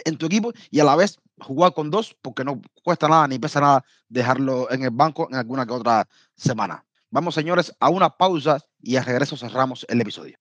en 0.06 0.18
tu 0.18 0.26
equipo 0.26 0.52
y 0.72 0.80
a 0.80 0.84
la 0.84 0.96
vez 0.96 1.18
jugar 1.40 1.74
con 1.74 1.90
dos 1.90 2.16
porque 2.22 2.44
no 2.44 2.62
cuesta 2.84 3.08
nada 3.08 3.28
ni 3.28 3.40
pesa 3.40 3.62
nada 3.62 3.86
dejarlo 4.08 4.72
en 4.72 4.84
el 4.84 4.92
banco 4.92 5.28
en 5.30 5.36
alguna 5.36 5.66
que 5.66 5.74
otra 5.74 6.08
semana. 6.36 6.86
Vamos, 7.12 7.34
señores, 7.34 7.74
a 7.80 7.90
una 7.90 8.10
pausa 8.10 8.60
y 8.82 8.96
a 8.96 9.04
regreso 9.04 9.36
cerramos 9.36 9.86
el 9.90 10.02
episodio. 10.02 10.38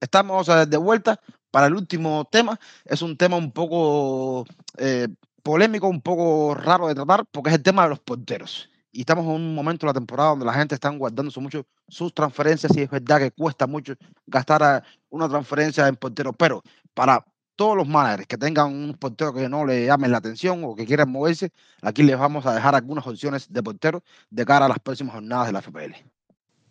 Estamos 0.00 0.46
de 0.46 0.76
vuelta 0.76 1.20
para 1.50 1.66
el 1.66 1.74
último 1.74 2.28
tema. 2.30 2.58
Es 2.84 3.02
un 3.02 3.16
tema 3.16 3.36
un 3.36 3.52
poco 3.52 4.44
eh, 4.78 5.08
polémico, 5.42 5.88
un 5.88 6.00
poco 6.00 6.54
raro 6.54 6.88
de 6.88 6.94
tratar, 6.94 7.24
porque 7.30 7.50
es 7.50 7.56
el 7.56 7.62
tema 7.62 7.84
de 7.84 7.90
los 7.90 8.00
porteros. 8.00 8.71
Y 8.92 9.00
estamos 9.00 9.24
en 9.24 9.30
un 9.32 9.54
momento 9.54 9.86
de 9.86 9.90
la 9.90 9.94
temporada 9.94 10.30
donde 10.30 10.44
la 10.44 10.52
gente 10.52 10.74
está 10.74 10.90
guardando 10.90 11.32
mucho 11.40 11.64
sus 11.88 12.12
transferencias 12.12 12.76
y 12.76 12.82
es 12.82 12.90
verdad 12.90 13.18
que 13.18 13.30
cuesta 13.30 13.66
mucho 13.66 13.94
gastar 14.26 14.84
una 15.08 15.28
transferencia 15.28 15.88
en 15.88 15.96
portero, 15.96 16.34
pero 16.34 16.62
para 16.92 17.24
todos 17.56 17.74
los 17.76 17.88
managers 17.88 18.26
que 18.26 18.36
tengan 18.36 18.72
un 18.72 18.94
portero 18.94 19.32
que 19.32 19.48
no 19.48 19.64
le 19.64 19.86
llamen 19.86 20.10
la 20.10 20.18
atención 20.18 20.62
o 20.64 20.74
que 20.74 20.84
quieran 20.84 21.10
moverse, 21.10 21.50
aquí 21.80 22.02
les 22.02 22.18
vamos 22.18 22.44
a 22.44 22.54
dejar 22.54 22.74
algunas 22.74 23.06
opciones 23.06 23.50
de 23.50 23.62
portero 23.62 24.02
de 24.30 24.44
cara 24.44 24.66
a 24.66 24.68
las 24.68 24.78
próximas 24.78 25.14
jornadas 25.14 25.46
de 25.46 25.52
la 25.52 25.62
FPL. 25.62 25.94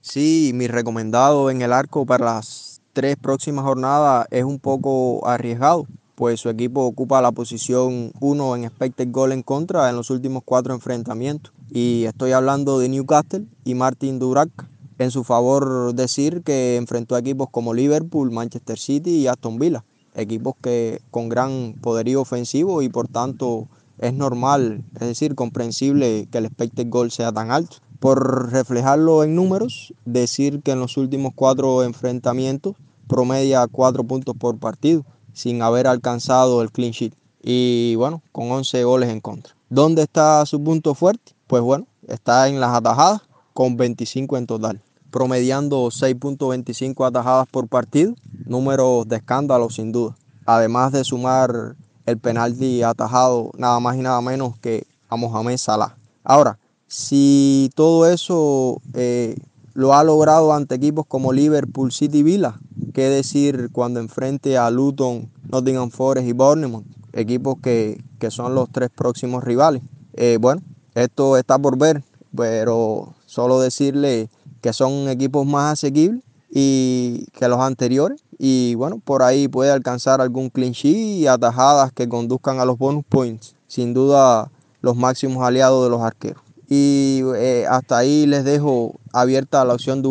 Sí, 0.02 0.52
mi 0.54 0.68
recomendado 0.68 1.50
en 1.50 1.62
el 1.62 1.74
arco 1.74 2.06
para 2.06 2.26
las 2.26 2.82
tres 2.94 3.16
próximas 3.16 3.64
jornadas 3.64 4.28
es 4.30 4.44
un 4.44 4.60
poco 4.60 5.28
arriesgado, 5.28 5.88
pues 6.16 6.40
su 6.40 6.50
equipo 6.50 6.86
ocupa 6.86 7.22
la 7.22 7.32
posición 7.32 8.12
1 8.20 8.56
en 8.56 8.64
expected 8.66 9.10
goal 9.12 9.32
en 9.32 9.44
contra 9.44 9.90
en 9.90 9.96
los 9.96 10.10
últimos 10.10 10.44
cuatro 10.46 10.74
enfrentamientos. 10.74 11.54
Y 11.72 12.04
estoy 12.06 12.32
hablando 12.34 12.80
de 12.80 12.90
Newcastle 12.90 13.46
y 13.64 13.76
Martin 13.76 14.20
Durac. 14.20 14.50
En 14.98 15.10
su 15.10 15.24
favor 15.24 15.96
decir 15.96 16.44
que 16.44 16.76
enfrentó 16.76 17.16
a 17.16 17.20
equipos 17.20 17.50
como 17.50 17.74
Liverpool, 17.74 18.32
Manchester 18.32 18.78
City 18.78 19.18
y 19.18 19.28
Aston 19.28 19.58
Villa, 19.58 19.84
equipos 20.14 20.54
que 20.62 21.02
con 21.10 21.30
gran 21.30 21.76
poderío 21.82 22.22
ofensivo 22.22 22.82
y 22.82 22.90
por 22.90 23.08
tanto 23.08 23.68
es 23.98 24.14
normal, 24.14 24.84
es 24.96 25.08
decir, 25.08 25.36
comprensible 25.36 26.28
que 26.32 26.40
el 26.40 26.46
expected 26.46 26.88
goal 26.90 27.12
sea 27.12 27.32
tan 27.32 27.52
alto. 27.52 27.78
Por 28.00 28.52
reflejarlo 28.52 29.24
en 29.24 29.36
números, 29.36 29.94
decir 30.06 30.62
que 30.62 30.72
en 30.72 30.80
los 30.80 30.98
últimos 30.98 31.34
cuatro 31.36 31.84
enfrentamientos 31.84 32.76
promedia 33.08 33.68
cuatro 33.68 34.04
puntos 34.04 34.36
por 34.36 34.58
partido, 34.58 35.06
sin 35.34 35.62
haber 35.62 35.88
alcanzado 35.88 36.62
el 36.62 36.72
clean 36.72 36.92
sheet. 36.92 37.14
Y 37.42 37.96
bueno, 37.96 38.22
con 38.32 38.52
11 38.52 38.84
goles 38.84 39.10
en 39.10 39.20
contra. 39.20 39.56
¿Dónde 39.70 40.04
está 40.04 40.46
su 40.46 40.64
punto 40.64 40.94
fuerte? 40.94 41.34
Pues 41.48 41.64
bueno, 41.64 41.88
está 42.08 42.48
en 42.48 42.60
las 42.60 42.76
atajadas 42.76 43.22
con 43.54 43.78
25 43.78 44.38
en 44.38 44.48
total, 44.48 44.82
promediando 45.10 45.86
6.25 45.88 47.08
atajadas 47.08 47.48
por 47.48 47.68
partido, 47.68 48.14
números 48.46 49.08
de 49.08 49.18
escándalo 49.18 49.70
sin 49.70 49.92
duda. 49.92 50.16
Además 50.46 50.92
de 50.92 51.04
sumar 51.04 51.76
el 52.06 52.18
penalti 52.18 52.84
atajado 52.84 53.52
nada 53.58 53.80
más 53.80 53.96
y 53.96 54.00
nada 54.00 54.22
menos 54.22 54.58
que 54.60 54.86
a 55.10 55.16
Mohamed 55.16 55.58
Salah. 55.58 55.96
Ahora, 56.24 56.58
si 56.88 57.70
todo 57.76 58.06
eso 58.06 58.82
eh, 58.94 59.36
lo 59.74 59.94
ha 59.94 60.04
logrado 60.04 60.54
ante 60.54 60.76
equipos 60.76 61.06
como 61.08 61.34
Liverpool, 61.34 61.92
City 61.92 62.24
Villa, 62.24 62.60
qué 62.92 63.10
decir 63.10 63.70
cuando 63.72 64.00
enfrente 64.00 64.58
a 64.58 64.70
Luton, 64.70 65.30
Nottingham 65.50 65.90
Forest 65.90 66.28
y 66.28 66.34
Bournemouth, 66.34 66.86
equipos 67.14 67.56
que, 67.62 68.04
que 68.20 68.32
son 68.32 68.56
los 68.56 68.70
tres 68.72 68.90
próximos 68.90 69.44
rivales. 69.44 69.82
Eh, 70.14 70.38
bueno, 70.40 70.62
esto 70.96 71.38
está 71.38 71.58
por 71.58 71.78
ver, 71.78 72.04
pero 72.36 73.14
solo 73.26 73.60
decirle 73.60 74.30
que 74.62 74.74
son 74.74 75.10
equipos 75.10 75.46
más 75.46 75.74
asequibles 75.74 76.24
y 76.50 77.26
que 77.34 77.48
los 77.48 77.60
anteriores 77.60 78.22
y 78.44 78.74
bueno, 78.74 79.00
por 79.06 79.22
ahí 79.22 79.48
puede 79.48 79.70
alcanzar 79.70 80.20
algún 80.20 80.50
sheet 80.50 81.20
y 81.20 81.28
atajadas 81.28 81.92
que 81.92 82.10
conduzcan 82.10 82.60
a 82.60 82.66
los 82.66 82.76
bonus 82.76 83.06
points. 83.08 83.56
Sin 83.68 83.94
duda 83.94 84.50
los 84.82 84.96
máximos 84.96 85.44
aliados 85.44 85.84
de 85.84 85.92
los 85.92 86.02
arqueros. 86.02 86.42
Y 86.68 87.22
eh, 87.36 87.68
hasta 87.70 88.00
ahí 88.00 88.26
les 88.26 88.44
dejo 88.44 88.96
abierta 89.14 89.64
la 89.64 89.76
opción 89.76 90.02
de 90.02 90.08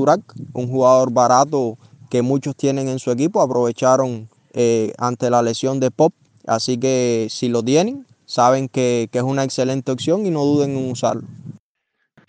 un 0.53 0.69
jugador 0.69 1.11
barato 1.11 1.77
que 2.11 2.23
muchos 2.23 2.57
tienen 2.57 2.89
en 2.89 2.99
su 2.99 3.11
equipo, 3.11 3.41
aprovecharon 3.41 4.29
eh, 4.53 4.93
ante 4.99 5.31
la 5.31 5.43
lesión 5.43 5.81
de 5.81 5.91
Pop, 5.91 6.13
así 6.47 6.77
que 6.77 7.29
si 7.31 7.49
lo 7.49 7.63
tienen, 7.63 8.07
saben 8.27 8.69
que, 8.69 9.09
que 9.11 9.19
es 9.19 9.25
una 9.25 9.45
excelente 9.45 9.93
opción 9.93 10.27
y 10.27 10.31
no 10.31 10.45
duden 10.45 10.77
en 10.77 10.91
usarlo. 10.91 11.23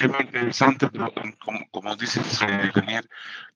Muy 0.07 0.21
interesante, 0.21 0.87
pero 0.89 1.13
como, 1.43 1.59
como 1.69 1.95
dices, 1.95 2.39
Daniel, 2.73 3.07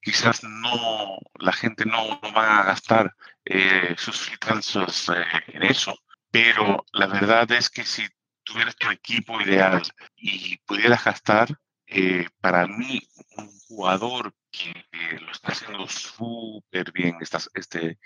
quizás 0.02 0.44
no, 0.44 1.18
la 1.40 1.52
gente 1.52 1.86
no, 1.86 2.20
no 2.22 2.34
va 2.34 2.60
a 2.60 2.64
gastar 2.66 3.16
eh, 3.46 3.96
sus 3.98 4.18
free 4.18 4.38
eh, 4.38 5.24
en 5.48 5.64
eso, 5.64 5.96
pero 6.30 6.86
la 6.94 7.08
verdad 7.08 7.52
es 7.52 7.70
que 7.70 7.84
si 7.84 8.04
tuvieras 8.44 8.76
tu 8.76 8.90
equipo 8.92 9.42
ideal 9.42 9.82
y 10.18 10.58
pudieras 10.68 11.04
gastar, 11.04 11.50
eh, 11.88 12.28
para 12.42 12.68
mí, 12.68 13.02
un 13.38 13.52
jugador 13.68 14.34
que, 14.52 14.74
lo 15.20 15.32
está 15.32 15.52
haciendo 15.52 15.88
súper 15.88 16.92
bien 16.92 17.18
esta, 17.22 17.40
este, 17.54 18.00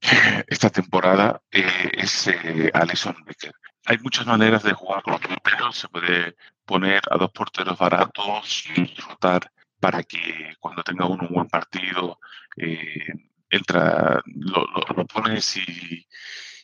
esta 0.48 0.70
temporada 0.70 1.42
es 1.50 2.28
Alison 2.72 3.16
Becker 3.24 3.54
hay 3.86 3.98
muchas 3.98 4.26
maneras 4.26 4.62
de 4.64 4.72
jugar 4.72 5.02
con 5.02 5.12
los 5.12 5.20
porteros. 5.22 5.76
Se 5.76 5.88
puede 5.88 6.36
poner 6.64 7.00
a 7.08 7.16
dos 7.16 7.30
porteros 7.30 7.78
baratos 7.78 8.64
y 8.74 8.82
disfrutar 8.82 9.50
para 9.80 10.02
que 10.02 10.54
cuando 10.58 10.82
tenga 10.82 11.06
uno 11.06 11.26
un 11.28 11.34
buen 11.34 11.48
partido, 11.48 12.18
eh, 12.56 13.06
entra, 13.48 14.22
lo, 14.26 15.06
pones 15.06 15.56
y, 15.56 16.06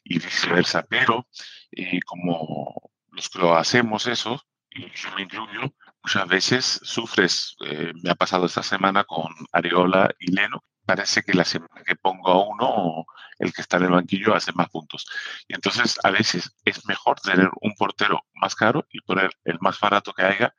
viceversa. 0.05 0.85
Pero 0.89 1.29
eh, 1.71 2.01
como 2.05 2.91
los 3.13 3.29
que 3.29 3.39
lo 3.39 3.57
hacemos 3.57 4.07
eso, 4.09 4.43
y 4.71 4.91
yo 4.91 5.15
me 5.15 5.23
incluyo, 5.23 5.75
muchas 6.03 6.27
veces 6.29 6.81
sufres. 6.83 7.57
Eh, 7.65 7.93
me 8.03 8.11
ha 8.11 8.15
pasado 8.15 8.47
esta 8.47 8.63
semana 8.63 9.05
con 9.05 9.33
Areola 9.53 10.11
y 10.19 10.33
Leno, 10.33 10.65
parece 10.85 11.23
que 11.23 11.35
la 11.35 11.45
semana 11.45 11.83
que 11.87 11.97
pongo 11.97 12.29
a 12.31 12.45
uno, 12.45 13.07
el 13.39 13.53
que 13.53 13.63
está 13.63 13.77
en 13.79 13.85
el 13.85 13.91
banquillo 13.91 14.35
hace 14.35 14.53
más 14.53 14.69
puntos. 14.69 15.07
Y 15.49 15.55
entonces 15.55 15.99
a 16.03 16.11
veces 16.11 16.55
es 16.65 16.87
mejor 16.87 17.21
tener 17.21 17.51
un 17.61 17.75
portero 17.75 18.25
más 18.35 18.55
caro 18.55 18.87
y 18.91 19.01
poner 19.01 19.31
el 19.45 19.59
más 19.61 19.79
barato 19.81 20.13
que 20.13 20.23
haya. 20.23 20.55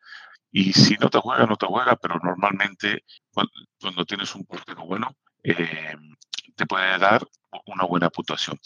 Y 0.52 0.74
si 0.74 0.96
no 0.96 1.10
te 1.10 1.20
juega, 1.20 1.46
no 1.46 1.58
te 1.58 1.66
juega, 1.66 1.96
pero 1.96 2.20
normalmente 2.24 3.04
cuando, 3.32 4.06
tienes 4.06 4.34
un 4.36 4.46
portero 4.46 4.86
bueno, 4.86 5.16
eh, 5.44 5.96
te 6.56 6.66
puede 6.66 6.98
dar 7.00 7.26
una 7.66 7.86
buena 7.86 8.10
puntuación. 8.10 8.60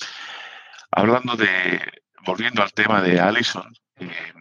Hablando 0.91 1.35
de, 1.35 1.81
volviendo 2.25 2.61
al 2.61 2.73
tema 2.73 3.01
de 3.01 3.19
Allison, 3.19 3.73
eh, 3.95 4.33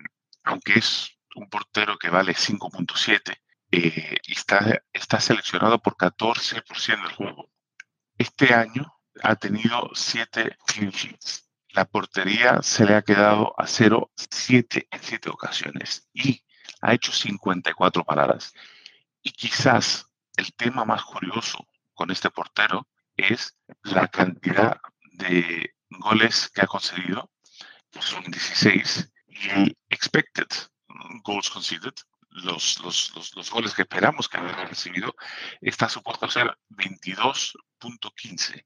aunque 0.44 0.79
es 0.81 1.16
un 1.37 1.49
portero 1.49 1.99
que 1.99 2.11
vale 2.11 2.35
5.7, 2.35 3.38
eh, 3.70 4.18
está, 4.27 4.83
está 4.92 5.20
seleccionado 5.20 5.81
por 5.81 5.96
14% 5.96 7.03
del 7.03 7.12
juego. 7.12 7.51
Este 8.18 8.55
año 8.55 8.92
ha 9.22 9.37
tenido 9.37 9.90
7 9.94 10.57
clean 10.66 10.90
sheets. 10.90 11.49
La 11.68 11.85
portería 11.85 12.62
se 12.62 12.87
le 12.87 12.94
ha 12.94 13.03
quedado 13.03 13.55
a 13.59 13.66
0 13.66 14.11
7 14.16 14.88
en 14.90 15.03
7 15.03 15.29
ocasiones 15.31 16.09
y 16.14 16.42
ha 16.81 16.94
hecho 16.94 17.12
54 17.12 18.05
paradas. 18.05 18.55
Y 19.22 19.33
quizás 19.33 20.07
el 20.37 20.55
tema 20.55 20.85
más 20.85 21.05
curioso 21.05 21.68
con 21.92 22.11
este 22.11 22.31
portero 22.31 22.88
es 23.16 23.59
la 23.83 24.09
cantidad 24.09 24.81
de 25.12 25.75
goles 25.90 26.51
que 26.55 26.62
ha 26.62 26.66
conseguido, 26.66 27.31
son 28.01 28.25
16, 28.25 29.12
y 29.29 29.49
el 29.49 29.77
expected 29.88 30.46
goals 31.23 31.51
conceded, 31.51 31.95
los, 32.31 32.81
los, 32.83 33.35
los, 33.35 33.51
goles 33.51 33.75
que 33.75 33.83
esperamos 33.83 34.29
que 34.29 34.39
haya 34.39 34.65
recibido, 34.67 35.15
está 35.61 35.89
supuesto 35.89 36.27
a 36.27 36.31
ser 36.31 36.59
22.15. 36.71 38.65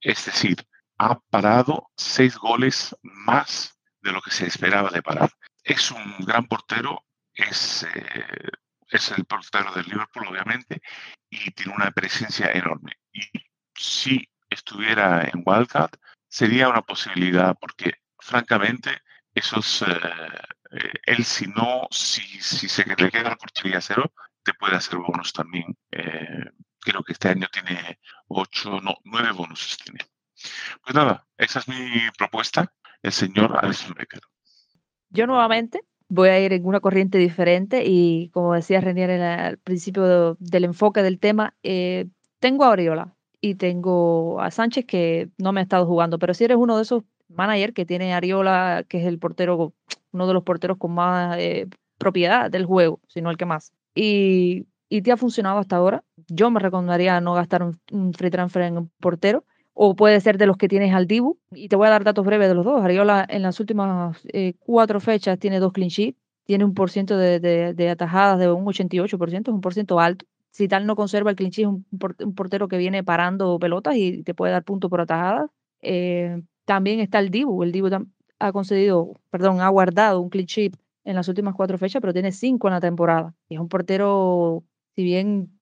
Es 0.00 0.24
decir, 0.26 0.66
ha 0.98 1.18
parado 1.18 1.90
seis 1.96 2.36
goles 2.36 2.96
más 3.02 3.76
de 4.00 4.12
lo 4.12 4.20
que 4.20 4.30
se 4.30 4.46
esperaba 4.46 4.90
de 4.90 5.02
parar. 5.02 5.30
Es 5.64 5.90
un 5.90 6.16
gran 6.20 6.46
portero, 6.46 7.04
es, 7.34 7.84
eh, 7.94 8.50
es 8.88 9.10
el 9.12 9.24
portero 9.24 9.72
del 9.72 9.86
Liverpool, 9.86 10.28
obviamente, 10.28 10.80
y 11.30 11.50
tiene 11.52 11.74
una 11.74 11.90
presencia 11.90 12.52
enorme. 12.52 12.92
Y 13.12 13.22
si 13.74 14.28
estuviera 14.48 15.24
en 15.24 15.42
Wildcat, 15.44 15.96
sería 16.28 16.68
una 16.68 16.82
posibilidad, 16.82 17.56
porque 17.60 17.94
francamente, 18.18 19.02
esos 19.34 19.82
eh, 19.82 19.98
eh, 20.72 20.92
él 21.04 21.24
si 21.24 21.46
no, 21.46 21.86
si, 21.90 22.22
si 22.40 22.68
se 22.68 22.84
le 22.84 23.10
queda 23.10 23.30
la 23.30 23.36
portería 23.36 23.80
cero, 23.80 24.12
te 24.42 24.54
puede 24.54 24.76
hacer 24.76 24.98
bonus 24.98 25.32
también. 25.32 25.76
Eh, 25.90 26.44
creo 26.80 27.02
que 27.02 27.12
este 27.12 27.28
año 27.28 27.46
tiene 27.52 27.98
ocho, 28.28 28.80
no, 28.80 28.96
nueve 29.04 29.32
bonuses 29.32 29.76
tiene. 29.78 30.00
Pues 30.82 30.94
nada, 30.94 31.26
esa 31.36 31.60
es 31.60 31.68
mi 31.68 31.76
propuesta, 32.16 32.72
el 33.02 33.12
señor 33.12 33.58
Alison 33.62 33.94
Becker. 33.94 34.20
Yo 35.10 35.26
nuevamente 35.26 35.82
voy 36.08 36.30
a 36.30 36.40
ir 36.40 36.52
en 36.52 36.66
una 36.66 36.80
corriente 36.80 37.18
diferente 37.18 37.84
y 37.86 38.30
como 38.30 38.54
decía 38.54 38.80
Renier 38.80 39.10
al 39.10 39.58
principio 39.58 40.36
del 40.38 40.64
enfoque 40.64 41.02
del 41.02 41.18
tema, 41.18 41.54
eh, 41.62 42.08
tengo 42.38 42.64
a 42.64 42.70
Oriola 42.70 43.14
y 43.40 43.54
tengo 43.54 44.40
a 44.40 44.50
Sánchez 44.50 44.84
que 44.86 45.30
no 45.38 45.52
me 45.52 45.60
ha 45.60 45.62
estado 45.62 45.86
jugando, 45.86 46.18
pero 46.18 46.34
si 46.34 46.44
eres 46.44 46.56
uno 46.56 46.76
de 46.76 46.82
esos 46.82 47.04
manager 47.28 47.72
que 47.72 47.86
tiene 47.86 48.14
Ariola, 48.14 48.84
que 48.88 49.00
es 49.00 49.06
el 49.06 49.18
portero, 49.18 49.74
uno 50.12 50.26
de 50.26 50.34
los 50.34 50.42
porteros 50.42 50.78
con 50.78 50.92
más 50.92 51.36
eh, 51.38 51.68
propiedad 51.98 52.50
del 52.50 52.66
juego, 52.66 53.00
sino 53.08 53.30
el 53.30 53.36
que 53.36 53.46
más. 53.46 53.72
Y, 53.94 54.66
y, 54.88 55.02
te 55.02 55.12
ha 55.12 55.16
funcionado 55.16 55.58
hasta 55.58 55.76
ahora. 55.76 56.04
Yo 56.28 56.50
me 56.50 56.60
recomendaría 56.60 57.20
no 57.20 57.34
gastar 57.34 57.62
un, 57.62 58.14
free 58.14 58.30
transfer 58.30 58.62
en 58.62 58.78
un 58.78 58.90
portero, 59.00 59.44
o 59.74 59.94
puede 59.96 60.20
ser 60.20 60.38
de 60.38 60.46
los 60.46 60.56
que 60.56 60.68
tienes 60.68 60.94
al 60.94 61.06
Dibu. 61.06 61.38
Y 61.50 61.68
te 61.68 61.76
voy 61.76 61.86
a 61.86 61.90
dar 61.90 62.04
datos 62.04 62.24
breves 62.24 62.48
de 62.48 62.54
los 62.54 62.64
dos. 62.64 62.82
Ariola 62.82 63.26
en 63.28 63.42
las 63.42 63.60
últimas 63.60 64.18
eh, 64.32 64.54
cuatro 64.58 65.00
fechas 65.00 65.38
tiene 65.38 65.60
dos 65.60 65.72
clean 65.72 65.90
tiene 66.44 66.64
un 66.64 66.74
por 66.74 66.90
ciento 66.90 67.16
de, 67.16 67.40
de, 67.40 67.90
atajadas 67.90 68.38
de 68.38 68.50
un 68.50 68.64
88%, 68.64 69.40
es 69.40 69.48
un 69.48 69.60
por 69.60 69.74
ciento 69.74 70.00
alto. 70.00 70.26
Si 70.50 70.68
tal 70.68 70.86
no 70.86 70.96
conserva 70.96 71.30
el 71.30 71.36
clean 71.36 71.50
sheet, 71.50 71.66
es 71.66 71.72
un, 71.72 72.34
portero 72.34 72.68
que 72.68 72.76
viene 72.76 73.02
parando 73.04 73.58
pelotas 73.58 73.96
y 73.96 74.22
te 74.22 74.34
puede 74.34 74.52
dar 74.52 74.64
puntos 74.64 74.90
por 74.90 75.00
atajadas. 75.00 75.50
Eh, 75.80 76.42
también 76.64 77.00
está 77.00 77.20
el 77.20 77.30
Dibu. 77.30 77.62
El 77.62 77.72
Dibu 77.72 77.88
ha 78.42 78.52
concedido, 78.52 79.14
perdón, 79.30 79.60
ha 79.60 79.68
guardado 79.68 80.20
un 80.20 80.28
clean 80.28 80.46
sheet 80.46 80.76
en 81.04 81.16
las 81.16 81.28
últimas 81.28 81.54
cuatro 81.54 81.78
fechas, 81.78 82.00
pero 82.00 82.12
tiene 82.12 82.32
cinco 82.32 82.68
en 82.68 82.74
la 82.74 82.80
temporada. 82.80 83.34
es 83.48 83.58
un 83.58 83.68
portero, 83.68 84.64
si 84.94 85.04
bien 85.04 85.60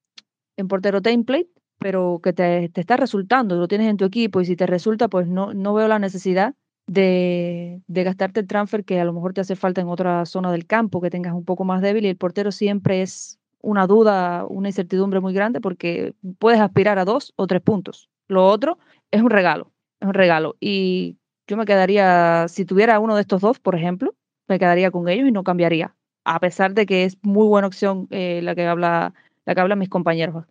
en 0.56 0.68
portero 0.68 1.02
template, 1.02 1.50
pero 1.78 2.20
que 2.22 2.32
te, 2.32 2.70
está 2.74 2.96
resultando, 2.96 3.56
lo 3.56 3.68
tienes 3.68 3.88
en 3.88 3.96
tu 3.96 4.04
equipo 4.04 4.40
y 4.40 4.46
si 4.46 4.56
te 4.56 4.66
resulta, 4.66 5.08
pues 5.08 5.26
no, 5.28 5.54
no 5.54 5.74
veo 5.74 5.88
la 5.88 5.98
necesidad 5.98 6.54
de, 6.86 7.82
de, 7.86 8.04
gastarte 8.04 8.40
el 8.40 8.46
transfer 8.46 8.84
que 8.84 9.00
a 9.00 9.04
lo 9.04 9.12
mejor 9.12 9.32
te 9.32 9.40
hace 9.40 9.56
falta 9.56 9.80
en 9.80 9.88
otra 9.88 10.26
zona 10.26 10.50
del 10.52 10.66
campo, 10.66 11.00
que 11.00 11.10
tengas 11.10 11.34
un 11.34 11.44
poco 11.44 11.64
más 11.64 11.82
débil 11.82 12.04
y 12.04 12.08
el 12.08 12.16
portero 12.16 12.52
siempre 12.52 13.02
es 13.02 13.38
una 13.62 13.86
duda, 13.86 14.44
una 14.46 14.68
incertidumbre 14.68 15.20
muy 15.20 15.32
grande 15.32 15.60
porque 15.60 16.14
puedes 16.38 16.60
aspirar 16.60 16.98
a 16.98 17.04
dos 17.04 17.32
o 17.36 17.46
tres 17.46 17.62
puntos. 17.62 18.10
Lo 18.28 18.46
otro 18.46 18.78
es 19.10 19.22
un 19.22 19.30
regalo 19.30 19.72
es 20.00 20.08
un 20.08 20.14
regalo. 20.14 20.56
Y 20.60 21.18
yo 21.50 21.56
me 21.56 21.64
quedaría, 21.64 22.46
si 22.48 22.64
tuviera 22.64 23.00
uno 23.00 23.16
de 23.16 23.22
estos 23.22 23.40
dos, 23.40 23.58
por 23.58 23.74
ejemplo, 23.74 24.14
me 24.46 24.60
quedaría 24.60 24.92
con 24.92 25.08
ellos 25.08 25.28
y 25.28 25.32
no 25.32 25.42
cambiaría, 25.42 25.96
a 26.24 26.38
pesar 26.38 26.74
de 26.74 26.86
que 26.86 27.04
es 27.04 27.18
muy 27.22 27.46
buena 27.46 27.66
opción 27.66 28.06
eh, 28.10 28.40
la 28.42 28.54
que 28.54 28.66
habla 28.66 29.12
la 29.44 29.54
que 29.54 29.60
hablan 29.60 29.80
mis 29.80 29.88
compañeros. 29.88 30.44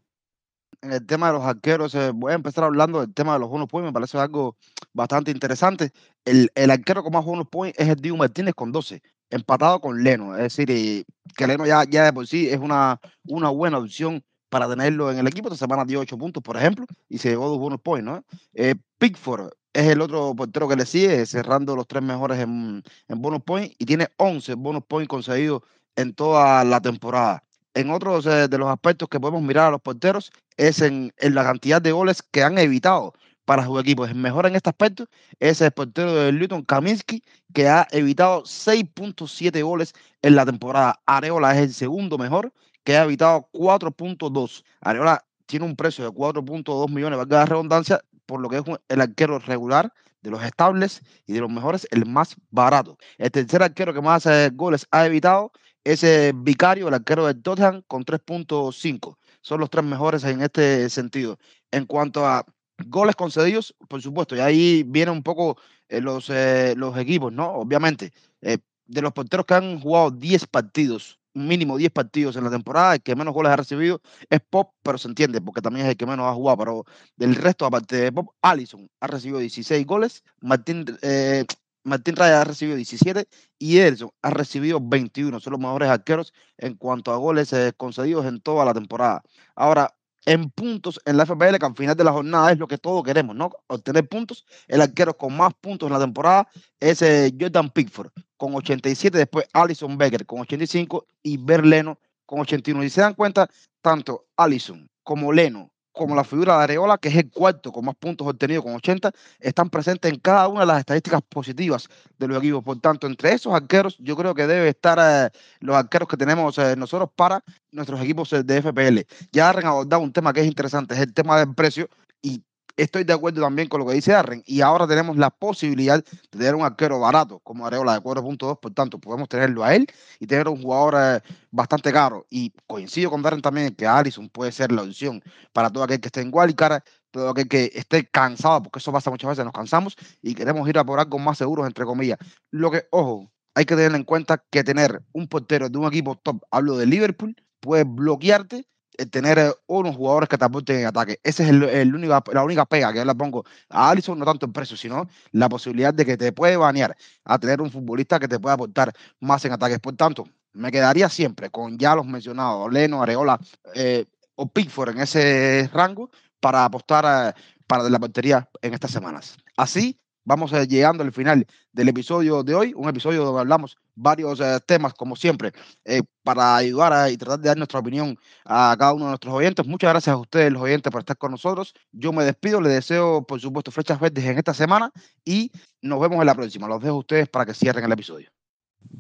En 0.82 0.92
el 0.92 1.06
tema 1.06 1.28
de 1.28 1.34
los 1.34 1.46
arqueros, 1.46 1.96
eh, 1.96 2.12
voy 2.14 2.34
a 2.34 2.36
empezar 2.36 2.66
hablando 2.66 3.00
del 3.00 3.14
tema 3.14 3.34
de 3.34 3.40
los 3.40 3.50
bonus 3.50 3.70
points, 3.70 3.88
me 3.88 3.94
parece 3.94 4.18
algo 4.18 4.58
bastante 4.94 5.32
interesante. 5.32 5.92
El, 6.26 6.52
el 6.54 6.70
arquero 6.70 7.02
con 7.02 7.14
más 7.14 7.24
bonus 7.24 7.48
points 7.48 7.80
es 7.80 7.88
el 7.88 7.96
Diego 7.96 8.18
Martínez 8.18 8.54
con 8.54 8.74
12, 8.74 9.02
empatado 9.30 9.80
con 9.80 10.04
Leno. 10.04 10.36
Es 10.36 10.54
decir, 10.54 11.06
que 11.38 11.48
Leno 11.48 11.66
ya, 11.66 11.86
ya 11.86 12.04
de 12.04 12.14
por 12.14 12.28
sí 12.28 12.50
es 12.50 12.60
una, 12.60 13.00
una 13.26 13.50
buena 13.50 13.78
opción 13.78 14.22
para 14.50 14.68
tenerlo 14.68 15.12
en 15.12 15.20
el 15.20 15.28
equipo. 15.28 15.48
Esta 15.48 15.66
semana 15.66 15.86
dio 15.86 16.02
8 16.02 16.18
puntos, 16.18 16.44
por 16.44 16.58
ejemplo, 16.58 16.86
y 17.08 17.20
se 17.20 17.30
llevó 17.30 17.48
dos 17.48 17.60
bonus 17.60 17.80
points, 17.80 18.06
¿no? 18.06 18.24
Eh, 18.54 18.76
Pickford 18.98 19.52
es 19.74 19.88
el 19.88 20.02
otro 20.02 20.36
portero 20.36 20.68
que 20.68 20.76
le 20.76 20.86
sigue, 20.86 21.26
cerrando 21.26 21.76
los 21.76 21.88
tres 21.88 22.04
mejores 22.04 22.40
en, 22.40 22.84
en 23.08 23.22
bonus 23.22 23.44
points 23.44 23.76
y 23.78 23.86
tiene 23.86 24.08
11 24.18 24.56
bonus 24.56 24.84
points 24.88 25.10
conseguidos 25.10 25.62
en 25.96 26.14
toda 26.14 26.64
la 26.64 26.82
temporada. 26.82 27.44
En 27.74 27.92
otros 27.92 28.26
eh, 28.26 28.48
de 28.48 28.58
los 28.58 28.70
aspectos 28.70 29.10
que 29.10 29.20
podemos 29.20 29.42
mirar 29.42 29.68
a 29.68 29.72
los 29.72 29.82
porteros 29.82 30.32
es 30.58 30.82
en, 30.82 31.14
en, 31.18 31.36
la 31.36 31.44
cantidad 31.44 31.82
de 31.82 31.92
goles 31.92 32.22
que 32.22 32.44
han 32.44 32.58
evitado 32.58 33.14
para 33.46 33.66
su 33.66 33.80
equipo. 33.80 34.06
El 34.06 34.16
mejor 34.16 34.46
en 34.46 34.56
este 34.56 34.70
aspecto 34.70 35.08
es 35.40 35.62
el 35.62 35.72
portero 35.72 36.14
de 36.14 36.32
Luton 36.32 36.64
Kaminsky, 36.64 37.24
que 37.54 37.68
ha 37.68 37.88
evitado 37.92 38.44
6.7 38.44 39.64
goles 39.64 39.94
en 40.22 40.36
la 40.36 40.46
temporada. 40.46 41.00
Areola 41.06 41.54
es 41.54 41.60
el 41.60 41.74
segundo 41.74 42.18
mejor, 42.18 42.54
que 42.84 42.98
ha 42.98 43.04
evitado 43.04 43.50
4.2. 43.54 44.64
Areola 44.82 45.24
tiene 45.46 45.66
un 45.66 45.76
precio 45.76 46.06
de 46.06 46.12
4.2 46.12 46.90
millones, 46.90 47.18
valga 47.18 47.40
la 47.40 47.46
redundancia, 47.48 48.02
por 48.30 48.42
lo 48.42 48.48
que 48.48 48.58
es 48.58 48.64
el 48.90 49.02
arquero 49.02 49.40
regular 49.40 49.92
de 50.22 50.30
los 50.30 50.44
estables 50.44 51.02
y 51.26 51.34
de 51.34 51.40
los 51.40 51.50
mejores, 51.50 51.88
el 51.90 52.06
más 52.06 52.36
barato. 52.52 53.00
El 53.18 53.32
tercer 53.32 53.64
arquero 53.64 53.92
que 53.92 54.02
más 54.02 54.28
eh, 54.28 54.52
goles 54.54 54.86
ha 54.92 55.08
evitado 55.08 55.52
es 55.84 56.04
el 56.04 56.34
Vicario, 56.34 56.90
el 56.90 56.94
arquero 56.94 57.26
de 57.26 57.34
Tottenham, 57.34 57.82
con 57.88 58.06
3.5. 58.06 59.18
Son 59.42 59.60
los 59.60 59.72
tres 59.72 59.84
mejores 59.84 60.24
en 60.26 60.44
este 60.44 60.92
sentido. 60.92 61.40
En 61.72 61.88
cuanto 61.88 62.28
a 62.28 62.46
goles 62.86 63.16
concedidos, 63.16 63.76
por 63.88 64.00
supuesto, 64.00 64.36
y 64.36 64.42
ahí 64.42 64.84
vienen 64.86 65.16
un 65.16 65.24
poco 65.24 65.58
eh, 65.88 66.00
los, 66.00 66.30
eh, 66.30 66.76
los 66.78 66.96
equipos, 67.00 67.34
¿no? 67.34 67.50
Obviamente, 67.54 68.14
de 68.42 69.02
los 69.02 69.12
porteros 69.12 69.48
que 69.48 69.56
han 69.56 69.80
jugado 69.80 70.12
10 70.12 70.46
partidos 70.48 71.19
mínimo 71.34 71.78
10 71.78 71.92
partidos 71.92 72.36
en 72.36 72.44
la 72.44 72.50
temporada, 72.50 72.96
el 72.96 73.02
que 73.02 73.16
menos 73.16 73.34
goles 73.34 73.52
ha 73.52 73.56
recibido 73.56 74.02
es 74.30 74.40
Pop, 74.50 74.74
pero 74.84 74.98
se 74.98 75.08
entiende 75.08 75.42
porque 75.42 75.62
también 75.62 75.86
es 75.86 75.92
el 75.92 75.98
que 75.98 76.06
menos 76.06 76.26
ha 76.26 76.34
jugado, 76.34 76.58
pero 76.58 76.86
del 77.16 77.36
resto, 77.36 77.66
aparte 77.66 77.96
de 77.98 78.12
Pop, 78.12 78.30
Allison 78.42 78.90
ha 79.00 79.08
recibido 79.08 79.40
16 79.40 79.86
goles, 79.86 80.24
Martín, 80.42 80.86
eh, 81.02 81.46
Raya 81.86 82.42
ha 82.42 82.44
recibido 82.44 82.76
17 82.76 83.28
y 83.58 83.78
Ederson 83.80 84.12
ha 84.22 84.30
recibido 84.30 84.80
21, 84.82 85.40
son 85.40 85.52
los 85.52 85.60
mejores 85.60 85.90
arqueros 85.90 86.34
en 86.58 86.76
cuanto 86.76 87.12
a 87.12 87.18
goles 87.18 87.54
eh, 87.54 87.74
concedidos 87.76 88.26
en 88.26 88.42
toda 88.42 88.66
la 88.66 88.74
temporada. 88.74 89.24
Ahora, 89.56 89.96
en 90.30 90.52
puntos 90.52 91.02
en 91.06 91.18
la 91.18 91.26
FPL, 91.26 91.58
que 91.58 91.66
al 91.66 91.76
final 91.76 91.98
de 91.98 92.04
la 92.04 92.12
jornada 92.12 92.52
es 92.52 92.60
lo 92.60 92.68
que 92.68 92.78
todos 92.78 93.04
queremos, 93.04 93.36
¿no? 93.36 93.50
Obtener 93.66 94.08
puntos. 94.08 94.46
El 94.68 94.80
arquero 94.80 95.18
con 95.18 95.36
más 95.36 95.56
puntos 95.56 95.88
en 95.88 95.94
la 95.94 96.00
temporada 96.00 96.48
es 96.80 97.02
eh, 97.02 97.34
Jordan 97.40 97.72
Pickford, 97.72 98.12
con 98.38 98.54
87, 98.54 99.18
después 99.18 99.48
Alison 99.54 99.98
Becker 99.98 100.28
con 100.28 100.42
85 100.42 101.08
y 101.24 101.38
Berleno 101.38 101.98
con 102.28 102.42
81. 102.42 102.84
Y 102.84 102.92
se 102.92 103.02
dan 103.02 103.16
cuenta, 103.16 103.50
tanto 103.82 104.28
Alison 104.38 104.88
como 105.02 105.34
Leno 105.34 105.72
como 106.00 106.16
la 106.16 106.24
figura 106.24 106.58
de 106.58 106.64
Areola, 106.64 106.98
que 106.98 107.10
es 107.10 107.16
el 107.18 107.30
cuarto 107.30 107.74
con 107.74 107.84
más 107.84 107.96
puntos 107.96 108.26
obtenidos 108.26 108.64
con 108.64 108.74
80, 108.74 109.12
están 109.42 109.70
presentes 109.70 110.10
en 110.10 110.18
cada 110.20 110.48
una 110.48 110.62
de 110.62 110.66
las 110.68 110.80
estadísticas 110.80 111.22
positivas 111.28 111.90
de 112.18 112.26
los 112.26 112.38
equipos. 112.38 112.64
Por 112.64 112.80
tanto, 112.80 113.06
entre 113.06 113.34
esos 113.34 113.54
arqueros, 113.54 113.98
yo 114.00 114.16
creo 114.16 114.34
que 114.34 114.48
debe 114.48 114.70
estar 114.70 114.98
eh, 115.02 115.30
los 115.60 115.76
arqueros 115.76 116.08
que 116.08 116.16
tenemos 116.16 116.58
eh, 116.58 116.78
nosotros 116.78 117.10
para 117.14 117.44
nuestros 117.72 118.00
equipos 118.00 118.32
eh, 118.32 118.44
de 118.44 118.62
FPL. 118.62 119.00
Ya 119.34 119.50
han 119.50 119.66
abordado 119.66 120.02
un 120.02 120.14
tema 120.14 120.32
que 120.32 120.40
es 120.40 120.48
interesante, 120.48 120.94
es 120.96 121.02
el 121.02 121.14
tema 121.14 121.38
del 121.38 121.54
precio. 121.54 121.90
Y 122.22 122.44
estoy 122.82 123.04
de 123.04 123.14
acuerdo 123.14 123.42
también 123.42 123.68
con 123.68 123.80
lo 123.80 123.88
que 123.88 123.94
dice 123.94 124.14
Arren. 124.14 124.44
Y 124.46 124.62
ahora 124.62 124.88
tenemos 124.88 125.18
la 125.18 125.30
posibilidad 125.30 126.04
de 126.04 126.20
tener 126.30 126.56
un 126.56 126.64
arquero 126.64 127.00
barato 127.00 127.40
como 127.40 127.66
Areola 127.66 127.94
de 127.94 128.00
4.2, 128.00 128.60
por 128.60 128.74
tanto, 128.74 129.00
podemos 129.00 129.30
tenerlo 129.30 129.64
a 129.64 129.76
él 129.76 129.88
y 130.20 130.28
tener 130.28 130.48
un 130.48 130.62
jugador 130.62 130.96
eh, 130.98 131.22
bastante 131.52 131.92
caro. 131.92 132.26
Y 132.30 132.54
coincido 132.68 133.10
con 133.10 133.22
Darren 133.22 133.42
también 133.42 133.76
que 133.76 133.88
Allison 133.88 134.30
puede 134.30 134.52
ser 134.52 134.72
la 134.72 134.84
opción 134.84 135.22
para 135.54 135.70
todo 135.70 135.84
aquel 135.84 136.00
que 136.00 136.08
esté 136.08 136.22
en 136.22 136.32
Wildcard, 136.34 136.82
todo 137.12 137.30
aquel 137.30 137.48
que 137.48 137.72
esté 137.74 138.06
cansado, 138.08 138.64
porque 138.64 138.80
eso 138.80 138.92
pasa 138.92 139.10
muchas 139.10 139.30
veces, 139.30 139.46
nos 139.46 139.54
cansamos 139.54 139.96
y 140.22 140.36
queremos 140.36 140.68
ir 140.70 140.78
a 140.78 140.84
por 140.84 141.00
algo 141.00 141.20
más 141.20 141.38
seguros, 141.38 141.68
entre 141.68 141.86
comillas. 141.86 142.18
Lo 142.52 142.72
que, 142.72 142.88
ojo, 142.92 143.32
hay 143.56 143.66
que 143.66 143.76
tener 143.76 143.96
en 143.96 144.04
cuenta 144.04 144.44
que 144.50 144.64
tener 144.64 145.04
un 145.12 145.28
portero 145.28 145.70
de 145.70 145.78
un 145.78 145.86
equipo 145.88 146.16
top, 146.16 146.42
hablo 146.52 146.78
de 146.78 146.86
Liverpool, 146.86 147.36
puede 147.60 147.84
bloquearte 147.84 148.66
tener 149.06 149.40
eh, 149.40 149.52
unos 149.68 149.96
jugadores 149.96 150.30
que 150.30 150.38
te 150.38 150.46
aporten 150.46 150.80
en 150.80 150.88
ataque. 150.88 151.20
Esa 151.24 151.44
es 151.44 151.50
el, 151.50 151.96
única, 151.96 152.24
la 152.34 152.44
única 152.44 152.66
pega 152.66 152.92
que 152.92 153.00
yo 153.00 153.06
le 153.06 153.16
pongo 153.16 153.46
a 153.70 153.90
Allison, 153.90 154.18
no 154.18 154.26
tanto 154.26 154.46
el 154.46 154.52
precio, 154.52 154.78
sino 154.78 155.08
la 155.32 155.50
posibilidad 155.50 155.94
de 155.94 156.06
que 156.06 156.18
te 156.18 156.32
puede 156.32 156.58
banear 156.58 156.96
a 157.26 157.40
tener 157.40 157.62
un 157.62 157.72
futbolista 157.72 158.20
que 158.20 158.28
te 158.28 158.40
pueda 158.40 158.56
aportar 158.56 158.94
más 159.20 159.44
en 159.46 159.54
ataques. 159.54 159.80
Por 159.80 159.96
tanto, 159.96 160.28
me 160.54 160.72
quedaría 160.72 161.10
siempre 161.10 161.50
con 161.50 161.78
ya 161.78 161.96
los 161.96 162.06
mencionados, 162.06 162.72
Leno, 162.72 163.02
Areola 163.02 163.40
eh, 163.74 164.06
o 164.36 164.48
Pickford 164.48 164.92
en 164.92 165.02
ese 165.02 165.70
rango 165.74 166.10
para 166.40 166.66
apostar 166.66 167.36
eh, 167.36 167.42
para 167.68 167.90
la 167.90 168.00
portería 168.00 168.50
en 168.62 168.74
estas 168.74 168.92
semanas. 168.92 169.38
Así 169.56 170.00
vamos 170.30 170.52
llegando 170.52 171.04
al 171.04 171.12
final 171.12 171.48
del 171.74 171.90
episodio 171.90 172.44
de 172.44 172.54
hoy, 172.54 172.72
un 172.76 172.88
episodio 172.88 173.26
donde 173.26 173.42
hablamos 173.42 173.76
varios 173.96 174.40
eh, 174.40 174.60
temas, 174.64 174.94
como 174.94 175.16
siempre, 175.16 175.52
eh, 175.84 176.04
para 176.22 176.56
ayudar 176.56 177.12
y 177.12 177.18
tratar 177.18 177.40
de 177.40 177.48
dar 177.48 177.58
nuestra 177.58 177.80
opinión 177.80 178.16
a 178.46 178.76
cada 178.78 178.94
uno 178.94 179.06
de 179.06 179.10
nuestros 179.10 179.34
oyentes. 179.34 179.66
Muchas 179.66 179.90
gracias 179.90 180.14
a 180.14 180.18
ustedes, 180.18 180.52
los 180.54 180.62
oyentes, 180.62 180.92
por 180.92 181.02
estar 181.02 181.18
con 181.18 181.32
nosotros. 181.32 181.74
Yo 181.92 182.14
me 182.14 182.24
despido, 182.24 182.62
les 182.62 182.74
deseo, 182.74 183.24
por 183.24 183.42
supuesto, 183.42 183.72
flechas 183.72 184.00
verdes 184.00 184.24
en 184.24 184.38
esta 184.38 184.54
semana 184.54 184.92
y 185.26 185.52
nos 185.82 186.00
vemos 186.00 186.20
en 186.20 186.28
la 186.28 186.36
próxima. 186.36 186.68
Los 186.68 186.84
dejo 186.84 186.98
a 186.98 187.00
ustedes 187.00 187.28
para 187.28 187.48
que 187.48 187.56
cierren 187.56 187.86
el 187.86 187.92
episodio. 187.92 188.30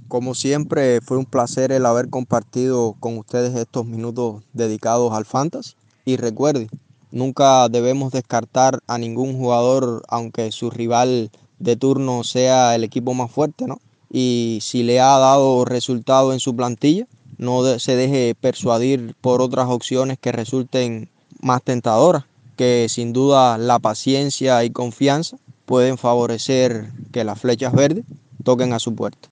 Como 0.08 0.34
siempre, 0.34 1.00
fue 1.00 1.18
un 1.18 1.26
placer 1.26 1.72
el 1.72 1.86
haber 1.86 2.10
compartido 2.10 2.96
con 3.00 3.20
ustedes 3.20 3.54
estos 3.54 3.86
minutos 3.86 4.44
dedicados 4.54 5.13
al 5.13 5.26
Fantasy. 5.26 5.76
Y 6.06 6.18
recuerden, 6.18 6.70
nunca 7.12 7.69
debemos 7.69 8.12
descartar 8.12 8.80
a 8.88 8.98
ningún 8.98 9.38
jugador, 9.38 10.04
aunque 10.08 10.52
su 10.52 10.69
rival 10.69 11.32
de 11.60 11.76
turno 11.76 12.24
sea 12.24 12.76
el 12.76 12.84
equipo 12.84 13.13
más 13.13 13.32
fuerte, 13.32 13.65
¿no? 13.67 13.80
y 14.10 14.60
si 14.62 14.84
le 14.84 15.00
ha 15.00 15.17
dado 15.17 15.65
resultado 15.65 16.34
en 16.34 16.39
su 16.39 16.56
plantilla, 16.56 17.06
no 17.38 17.80
se 17.80 17.95
deje 17.95 18.36
persuadir 18.36 19.15
por 19.22 19.41
otras 19.41 19.67
opciones 19.69 20.17
que 20.19 20.32
resulten 20.32 21.10
más 21.41 21.63
tentadoras, 21.63 22.26
que 22.58 22.88
sin 22.89 23.13
duda 23.13 23.58
la 23.58 23.80
paciencia 23.80 24.63
y 24.63 24.72
confianza 24.72 25.38
pueden 25.65 25.98
favorecer 25.98 26.91
que 27.13 27.24
las 27.24 27.39
flechas 27.39 27.74
verdes 27.74 28.04
toquen 28.43 28.74
a 28.74 28.80
su 28.80 28.95
puerta. 28.95 29.30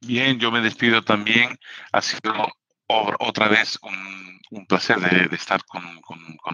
Bien, 0.00 0.38
yo 0.38 0.50
me 0.50 0.60
despido 0.60 1.02
también. 1.02 1.58
Ha 1.92 2.02
sido 2.02 2.34
otra 2.88 3.48
vez 3.48 3.78
un, 3.82 4.33
placer 4.66 4.98
de, 5.00 5.34
estar 5.36 5.64
con, 5.64 5.84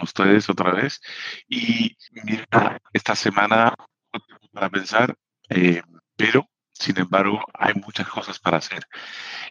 ustedes 0.02 0.48
otra 0.48 0.72
vez. 0.72 1.00
Y 1.48 1.96
mira, 2.24 2.80
esta 2.92 3.14
semana 3.14 3.74
para 4.52 4.70
pensar, 4.70 5.16
eh, 5.48 5.82
pero 6.16 6.48
sin 6.80 6.98
embargo, 6.98 7.44
hay 7.54 7.74
muchas 7.74 8.08
cosas 8.08 8.38
para 8.38 8.56
hacer. 8.56 8.86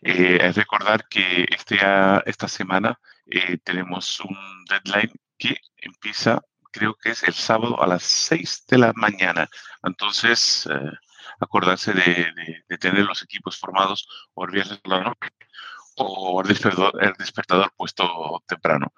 Eh, 0.01 0.39
es 0.41 0.55
recordar 0.55 1.07
que 1.07 1.45
este, 1.49 1.77
esta 2.25 2.47
semana 2.47 2.99
eh, 3.27 3.57
tenemos 3.63 4.19
un 4.21 4.65
deadline 4.65 5.13
que 5.37 5.57
empieza, 5.77 6.41
creo 6.71 6.95
que 6.95 7.11
es 7.11 7.23
el 7.23 7.33
sábado 7.35 7.81
a 7.81 7.87
las 7.87 8.03
6 8.03 8.65
de 8.67 8.77
la 8.79 8.93
mañana. 8.95 9.47
Entonces, 9.83 10.67
eh, 10.71 10.91
acordarse 11.39 11.93
de, 11.93 12.63
tener 12.79 13.05
los 13.05 13.21
equipos 13.21 13.57
formados 13.57 14.07
o 14.33 14.45
el 14.45 14.51
viernes 14.51 14.79
por 14.79 14.93
la 14.93 15.03
noche 15.03 15.29
o 15.99 16.41
el 16.41 17.13
despertador, 17.17 17.73
puesto 17.75 18.43
temprano. 18.47 18.93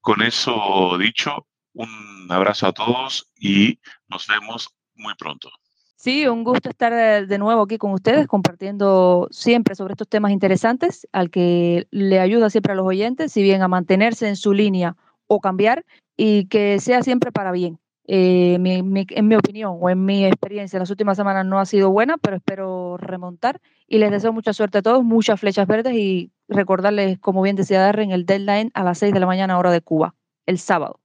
Con 0.00 0.22
eso 0.22 0.96
dicho, 0.98 1.46
un 1.74 2.26
abrazo 2.30 2.66
a 2.66 2.72
todos 2.72 3.30
y 3.38 3.78
nos 4.08 4.26
vemos 4.26 4.68
muy 4.94 5.14
pronto. 5.14 5.50
Sí, 5.96 6.26
un 6.26 6.42
gusto 6.42 6.68
estar 6.68 6.92
eh, 6.92 7.26
de 7.26 7.38
nuevo 7.38 7.62
aquí 7.62 7.78
con 7.78 7.92
ustedes, 7.92 8.26
compartiendo 8.26 9.28
siempre 9.30 9.76
sobre 9.76 9.92
estos 9.92 10.08
temas 10.08 10.32
interesantes, 10.32 11.06
al 11.12 11.30
que 11.30 11.86
le 11.92 12.18
ayuda 12.18 12.50
siempre 12.50 12.72
a 12.72 12.74
los 12.74 12.86
oyentes, 12.86 13.32
si 13.32 13.40
bien 13.40 13.62
a 13.62 13.68
mantenerse 13.68 14.26
en 14.26 14.34
su 14.34 14.52
línea 14.52 14.96
o 15.28 15.40
cambiar, 15.40 15.84
y 16.16 16.46
que 16.48 16.80
sea 16.80 17.04
siempre 17.04 17.30
para 17.30 17.52
bien. 17.52 17.78
Eh, 18.06 18.54
en 18.54 19.28
mi 19.28 19.34
opinión 19.36 19.76
o 19.80 19.88
en 19.88 20.04
mi 20.04 20.24
experiencia, 20.24 20.76
en 20.76 20.80
las 20.80 20.90
últimas 20.90 21.16
semanas 21.16 21.46
no 21.46 21.60
ha 21.60 21.66
sido 21.66 21.90
buena, 21.90 22.16
pero 22.18 22.36
espero 22.36 22.96
remontar 22.96 23.60
y 23.86 23.98
les 23.98 24.10
deseo 24.10 24.32
mucha 24.32 24.52
suerte 24.52 24.78
a 24.78 24.82
todos, 24.82 25.04
muchas 25.04 25.38
flechas 25.38 25.66
verdes 25.66 25.94
y 25.94 26.32
recordarles, 26.48 27.18
como 27.20 27.42
bien 27.42 27.56
decía 27.56 27.80
Darren, 27.80 28.10
el 28.10 28.26
deadline 28.26 28.70
a 28.74 28.82
las 28.82 28.98
6 28.98 29.12
de 29.12 29.20
la 29.20 29.26
mañana 29.26 29.58
hora 29.58 29.70
de 29.70 29.80
Cuba, 29.80 30.14
el 30.46 30.58
sábado. 30.58 30.98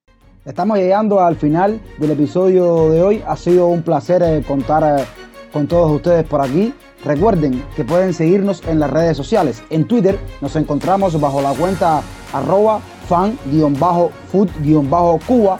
Estamos 0.46 0.78
llegando 0.78 1.20
al 1.20 1.36
final 1.36 1.80
del 1.98 2.12
episodio 2.12 2.90
de 2.90 3.04
hoy. 3.04 3.22
Ha 3.28 3.36
sido 3.36 3.68
un 3.68 3.84
placer 3.84 4.24
eh, 4.24 4.42
contar 4.48 5.02
eh, 5.02 5.04
con 5.52 5.68
todos 5.68 5.92
ustedes 5.92 6.24
por 6.24 6.40
aquí. 6.40 6.74
Recuerden 7.04 7.62
que 7.76 7.84
pueden 7.84 8.14
seguirnos 8.14 8.66
en 8.66 8.80
las 8.80 8.90
redes 8.90 9.18
sociales. 9.18 9.62
En 9.70 9.86
Twitter 9.86 10.18
nos 10.40 10.56
encontramos 10.56 11.20
bajo 11.20 11.42
la 11.42 11.52
cuenta 11.52 12.02
arroba 12.32 12.80
fan-food-cuba. 13.08 15.60